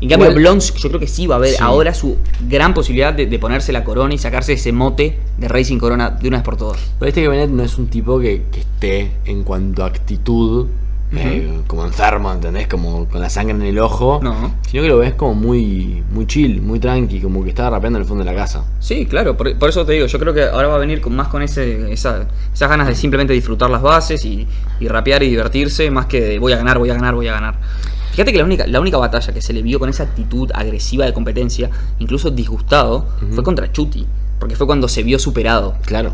En 0.00 0.08
cambio, 0.08 0.32
Blons, 0.32 0.74
yo 0.74 0.88
creo 0.88 1.00
que 1.00 1.06
sí 1.06 1.26
va 1.26 1.36
a 1.36 1.38
haber 1.38 1.50
Sí. 1.50 1.56
ahora 1.60 1.92
su 1.94 2.16
gran 2.48 2.74
posibilidad 2.74 3.12
de, 3.12 3.26
de 3.26 3.38
ponerse 3.38 3.72
la 3.72 3.84
corona 3.84 4.14
y 4.14 4.18
sacarse 4.18 4.52
ese 4.52 4.72
mote 4.72 5.18
de 5.38 5.48
Racing 5.48 5.78
Corona 5.78 6.10
de 6.10 6.28
una 6.28 6.38
vez 6.38 6.44
por 6.44 6.56
todas. 6.56 6.78
Pero 6.98 7.06
viste 7.06 7.22
que 7.22 7.28
Bennett 7.28 7.50
no 7.50 7.62
es 7.62 7.78
un 7.78 7.88
tipo 7.88 8.20
que, 8.20 8.44
que 8.52 8.60
esté 8.60 9.10
en 9.24 9.42
cuanto 9.44 9.82
a 9.82 9.86
actitud 9.86 10.66
eh, 11.12 11.60
como 11.66 11.84
enfermo, 11.86 12.32
¿entendés? 12.32 12.66
Como 12.68 13.06
con 13.08 13.20
la 13.20 13.30
sangre 13.30 13.54
en 13.54 13.62
el 13.62 13.78
ojo. 13.78 14.20
No. 14.22 14.54
Sino 14.68 14.82
que 14.82 14.88
lo 14.88 14.98
ves 14.98 15.14
como 15.14 15.34
muy, 15.34 16.02
muy 16.12 16.26
chill, 16.26 16.60
muy 16.60 16.78
tranqui, 16.80 17.20
como 17.20 17.42
que 17.42 17.50
estaba 17.50 17.70
rapeando 17.70 17.98
en 17.98 18.02
el 18.02 18.08
fondo 18.08 18.24
de 18.24 18.30
la 18.30 18.36
casa. 18.36 18.64
Sí, 18.80 19.06
claro, 19.06 19.36
por, 19.36 19.56
por 19.58 19.70
eso 19.70 19.84
te 19.86 19.92
digo, 19.94 20.06
yo 20.06 20.18
creo 20.18 20.34
que 20.34 20.44
ahora 20.44 20.68
va 20.68 20.74
a 20.74 20.78
venir 20.78 21.00
con, 21.00 21.14
más 21.16 21.28
con 21.28 21.42
ese, 21.42 21.90
esa- 21.92 22.26
esas 22.52 22.68
ganas 22.68 22.86
de 22.88 22.94
simplemente 22.94 23.32
disfrutar 23.32 23.70
las 23.70 23.80
bases 23.82 24.24
y, 24.24 24.46
y 24.80 24.88
rapear 24.88 25.22
y 25.22 25.30
divertirse, 25.30 25.90
más 25.90 26.06
que 26.06 26.20
de 26.20 26.38
voy 26.38 26.52
a 26.52 26.56
ganar, 26.56 26.78
voy 26.78 26.90
a 26.90 26.94
ganar, 26.94 27.14
voy 27.14 27.28
a 27.28 27.32
ganar. 27.32 27.54
Fíjate 28.10 28.32
que 28.32 28.38
la 28.38 28.44
única, 28.44 28.66
la 28.66 28.80
única 28.80 28.96
batalla 28.98 29.32
que 29.32 29.40
se 29.40 29.52
le 29.52 29.62
vio 29.62 29.78
con 29.78 29.88
esa 29.88 30.02
actitud 30.02 30.50
agresiva 30.54 31.04
de 31.06 31.12
competencia, 31.12 31.70
incluso 32.00 32.30
disgustado, 32.30 33.06
fue 33.32 33.44
contra 33.44 33.70
Chuti, 33.72 34.06
porque 34.40 34.56
fue 34.56 34.66
cuando 34.66 34.88
se 34.88 35.02
vio 35.04 35.18
superado 35.18 35.74
Claro, 35.86 36.12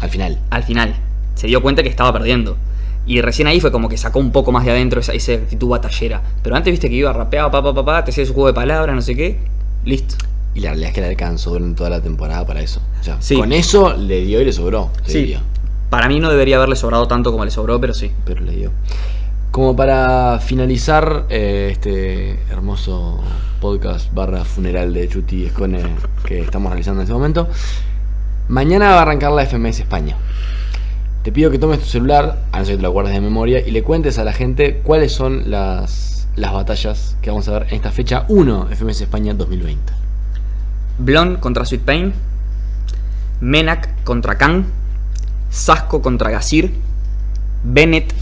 al 0.00 0.08
final. 0.08 0.38
al 0.50 0.62
final. 0.62 0.94
Se 1.34 1.46
dio 1.48 1.60
cuenta 1.62 1.82
que 1.82 1.88
estaba 1.88 2.12
perdiendo. 2.12 2.56
Y 3.06 3.20
recién 3.20 3.48
ahí 3.48 3.60
fue 3.60 3.72
como 3.72 3.88
que 3.88 3.96
sacó 3.96 4.18
un 4.20 4.30
poco 4.30 4.52
más 4.52 4.64
de 4.64 4.70
adentro 4.70 5.00
esa, 5.00 5.12
esa 5.12 5.32
actitud 5.32 5.68
batallera. 5.68 6.22
Pero 6.42 6.54
antes 6.54 6.70
viste 6.70 6.88
que 6.88 6.94
iba 6.94 7.12
rapeaba, 7.12 7.50
pa, 7.50 7.62
pa, 7.62 7.74
pa, 7.74 7.84
pa, 7.84 8.04
te 8.04 8.10
hacía 8.12 8.24
su 8.24 8.32
juego 8.34 8.46
de 8.48 8.54
palabras, 8.54 8.94
no 8.94 9.02
sé 9.02 9.16
qué. 9.16 9.38
Listo. 9.84 10.14
Y 10.54 10.60
la 10.60 10.68
realidad 10.70 10.90
es 10.90 10.94
que 10.94 11.00
le 11.00 11.08
alcanzó 11.08 11.50
durante 11.50 11.78
toda 11.78 11.90
la 11.90 12.00
temporada 12.00 12.46
para 12.46 12.60
eso. 12.60 12.80
O 13.00 13.04
sea, 13.04 13.16
Sí. 13.20 13.36
con 13.36 13.52
eso 13.52 13.94
le 13.96 14.20
dio 14.24 14.40
y 14.40 14.44
le 14.44 14.52
sobró, 14.52 14.90
Sí. 15.04 15.18
diría. 15.18 15.42
Para 15.90 16.08
mí 16.08 16.20
no 16.20 16.30
debería 16.30 16.56
haberle 16.56 16.76
sobrado 16.76 17.08
tanto 17.08 17.32
como 17.32 17.44
le 17.44 17.50
sobró, 17.50 17.80
pero 17.80 17.92
sí. 17.94 18.12
Pero 18.24 18.40
le 18.42 18.52
dio. 18.52 18.70
Como 19.50 19.74
para 19.76 20.38
finalizar 20.38 21.26
eh, 21.28 21.68
este 21.72 22.38
hermoso 22.50 23.20
podcast 23.60 24.12
barra 24.14 24.44
funeral 24.44 24.94
de 24.94 25.08
Chuti 25.08 25.44
Escone 25.46 25.82
que 26.24 26.40
estamos 26.40 26.70
realizando 26.70 27.00
en 27.00 27.04
este 27.04 27.12
momento, 27.12 27.48
mañana 28.48 28.90
va 28.90 28.98
a 28.98 29.02
arrancar 29.02 29.32
la 29.32 29.42
FMS 29.44 29.80
España. 29.80 30.16
Te 31.22 31.30
pido 31.30 31.50
que 31.50 31.58
tomes 31.58 31.78
tu 31.78 31.86
celular, 31.86 32.42
a 32.50 32.58
no 32.58 32.64
ser 32.64 32.74
que 32.74 32.78
te 32.78 32.82
lo 32.82 32.90
guardes 32.90 33.14
de 33.14 33.20
memoria, 33.20 33.60
y 33.64 33.70
le 33.70 33.84
cuentes 33.84 34.18
a 34.18 34.24
la 34.24 34.32
gente 34.32 34.80
cuáles 34.82 35.12
son 35.12 35.50
las, 35.50 36.26
las 36.34 36.52
batallas 36.52 37.16
que 37.22 37.30
vamos 37.30 37.46
a 37.48 37.52
ver 37.52 37.66
en 37.68 37.74
esta 37.76 37.92
fecha 37.92 38.24
1 38.28 38.68
FMS 38.72 39.02
España 39.02 39.32
2020. 39.32 39.92
Blon 40.98 41.36
contra 41.36 41.64
Sweet 41.64 41.82
Pain. 41.82 42.12
Menak 43.40 44.02
contra 44.02 44.36
Khan. 44.36 44.66
Sasco 45.50 46.02
contra 46.02 46.30
Gasir. 46.30 46.74
Bennett 47.62 48.12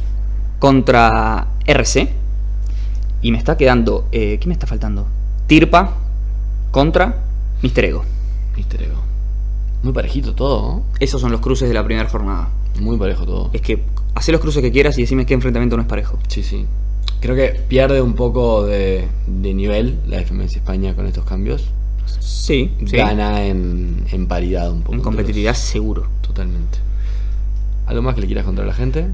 contra 0.59 1.47
RC. 1.67 2.13
Y 3.23 3.33
me 3.33 3.39
está 3.39 3.57
quedando. 3.57 4.09
Eh, 4.13 4.39
¿Qué 4.41 4.47
me 4.47 4.53
está 4.53 4.67
faltando? 4.67 5.07
Tirpa 5.47 5.97
contra 6.71 7.23
Mr. 7.63 7.85
Ego. 7.85 8.05
Mister 8.57 8.83
Ego. 8.83 9.01
Muy 9.83 9.93
parejito 9.95 10.35
todo, 10.35 10.63
¿no? 10.63 10.83
Esos 10.99 11.21
son 11.21 11.33
los 11.33 11.41
cruces 11.41 11.69
de 11.69 11.75
la 11.75 11.85
primera 11.85 12.09
jornada. 12.09 12.51
Muy 12.81 12.97
parejo 12.97 13.25
todo. 13.27 13.51
Es 13.53 13.61
que 13.61 13.83
hacé 14.15 14.33
los 14.33 14.41
cruces 14.41 14.63
que 14.63 14.73
quieras 14.73 14.99
y 14.99 15.03
decime 15.03 15.27
qué 15.27 15.35
enfrentamiento 15.35 15.77
no 15.77 15.83
es 15.83 15.89
parejo. 15.89 16.19
Sí, 16.29 16.43
sí. 16.43 16.67
Creo 17.21 17.37
que 17.37 17.49
pierde 17.69 18.01
un 18.01 18.15
poco 18.15 18.65
de, 18.67 19.07
de 19.27 19.55
nivel 19.55 19.99
la 20.07 20.19
FMS 20.21 20.57
España 20.57 20.95
con 20.95 21.07
estos 21.07 21.25
cambios. 21.25 21.67
Sí, 22.19 22.73
sí. 22.87 22.97
Gana 22.97 23.45
en, 23.45 24.05
en 24.11 24.27
paridad 24.27 24.71
un 24.73 24.83
poco. 24.83 24.95
En 24.95 25.03
competitividad 25.03 25.55
seguro. 25.55 26.07
Totalmente. 26.23 26.79
¿Algo 27.87 28.03
más 28.03 28.15
que 28.15 28.23
le 28.23 28.27
quieras 28.27 28.45
contar 28.47 28.65
a 28.65 28.69
la 28.69 28.75
gente? 28.75 29.07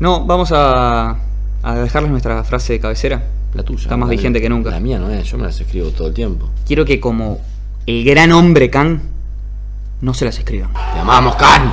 No, 0.00 0.24
vamos 0.24 0.50
a, 0.52 1.18
a 1.62 1.74
dejarles 1.76 2.10
nuestra 2.10 2.42
frase 2.44 2.72
de 2.74 2.80
cabecera. 2.80 3.22
La 3.54 3.62
tuya. 3.62 3.82
Está 3.82 3.96
más 3.96 4.08
La- 4.08 4.16
vigente 4.16 4.40
que 4.40 4.48
nunca. 4.48 4.70
La 4.70 4.80
mía 4.80 4.98
no 4.98 5.10
es, 5.10 5.24
yo 5.30 5.36
me 5.38 5.44
las 5.44 5.60
escribo 5.60 5.90
todo 5.90 6.08
el 6.08 6.14
tiempo. 6.14 6.48
Quiero 6.66 6.84
que 6.84 7.00
como 7.00 7.38
el 7.86 8.04
gran 8.04 8.32
hombre 8.32 8.70
Khan 8.70 9.02
no 10.00 10.14
se 10.14 10.24
las 10.24 10.38
escriban. 10.38 10.72
¡Te 10.72 10.98
amamos, 11.00 11.36
Khan! 11.36 11.72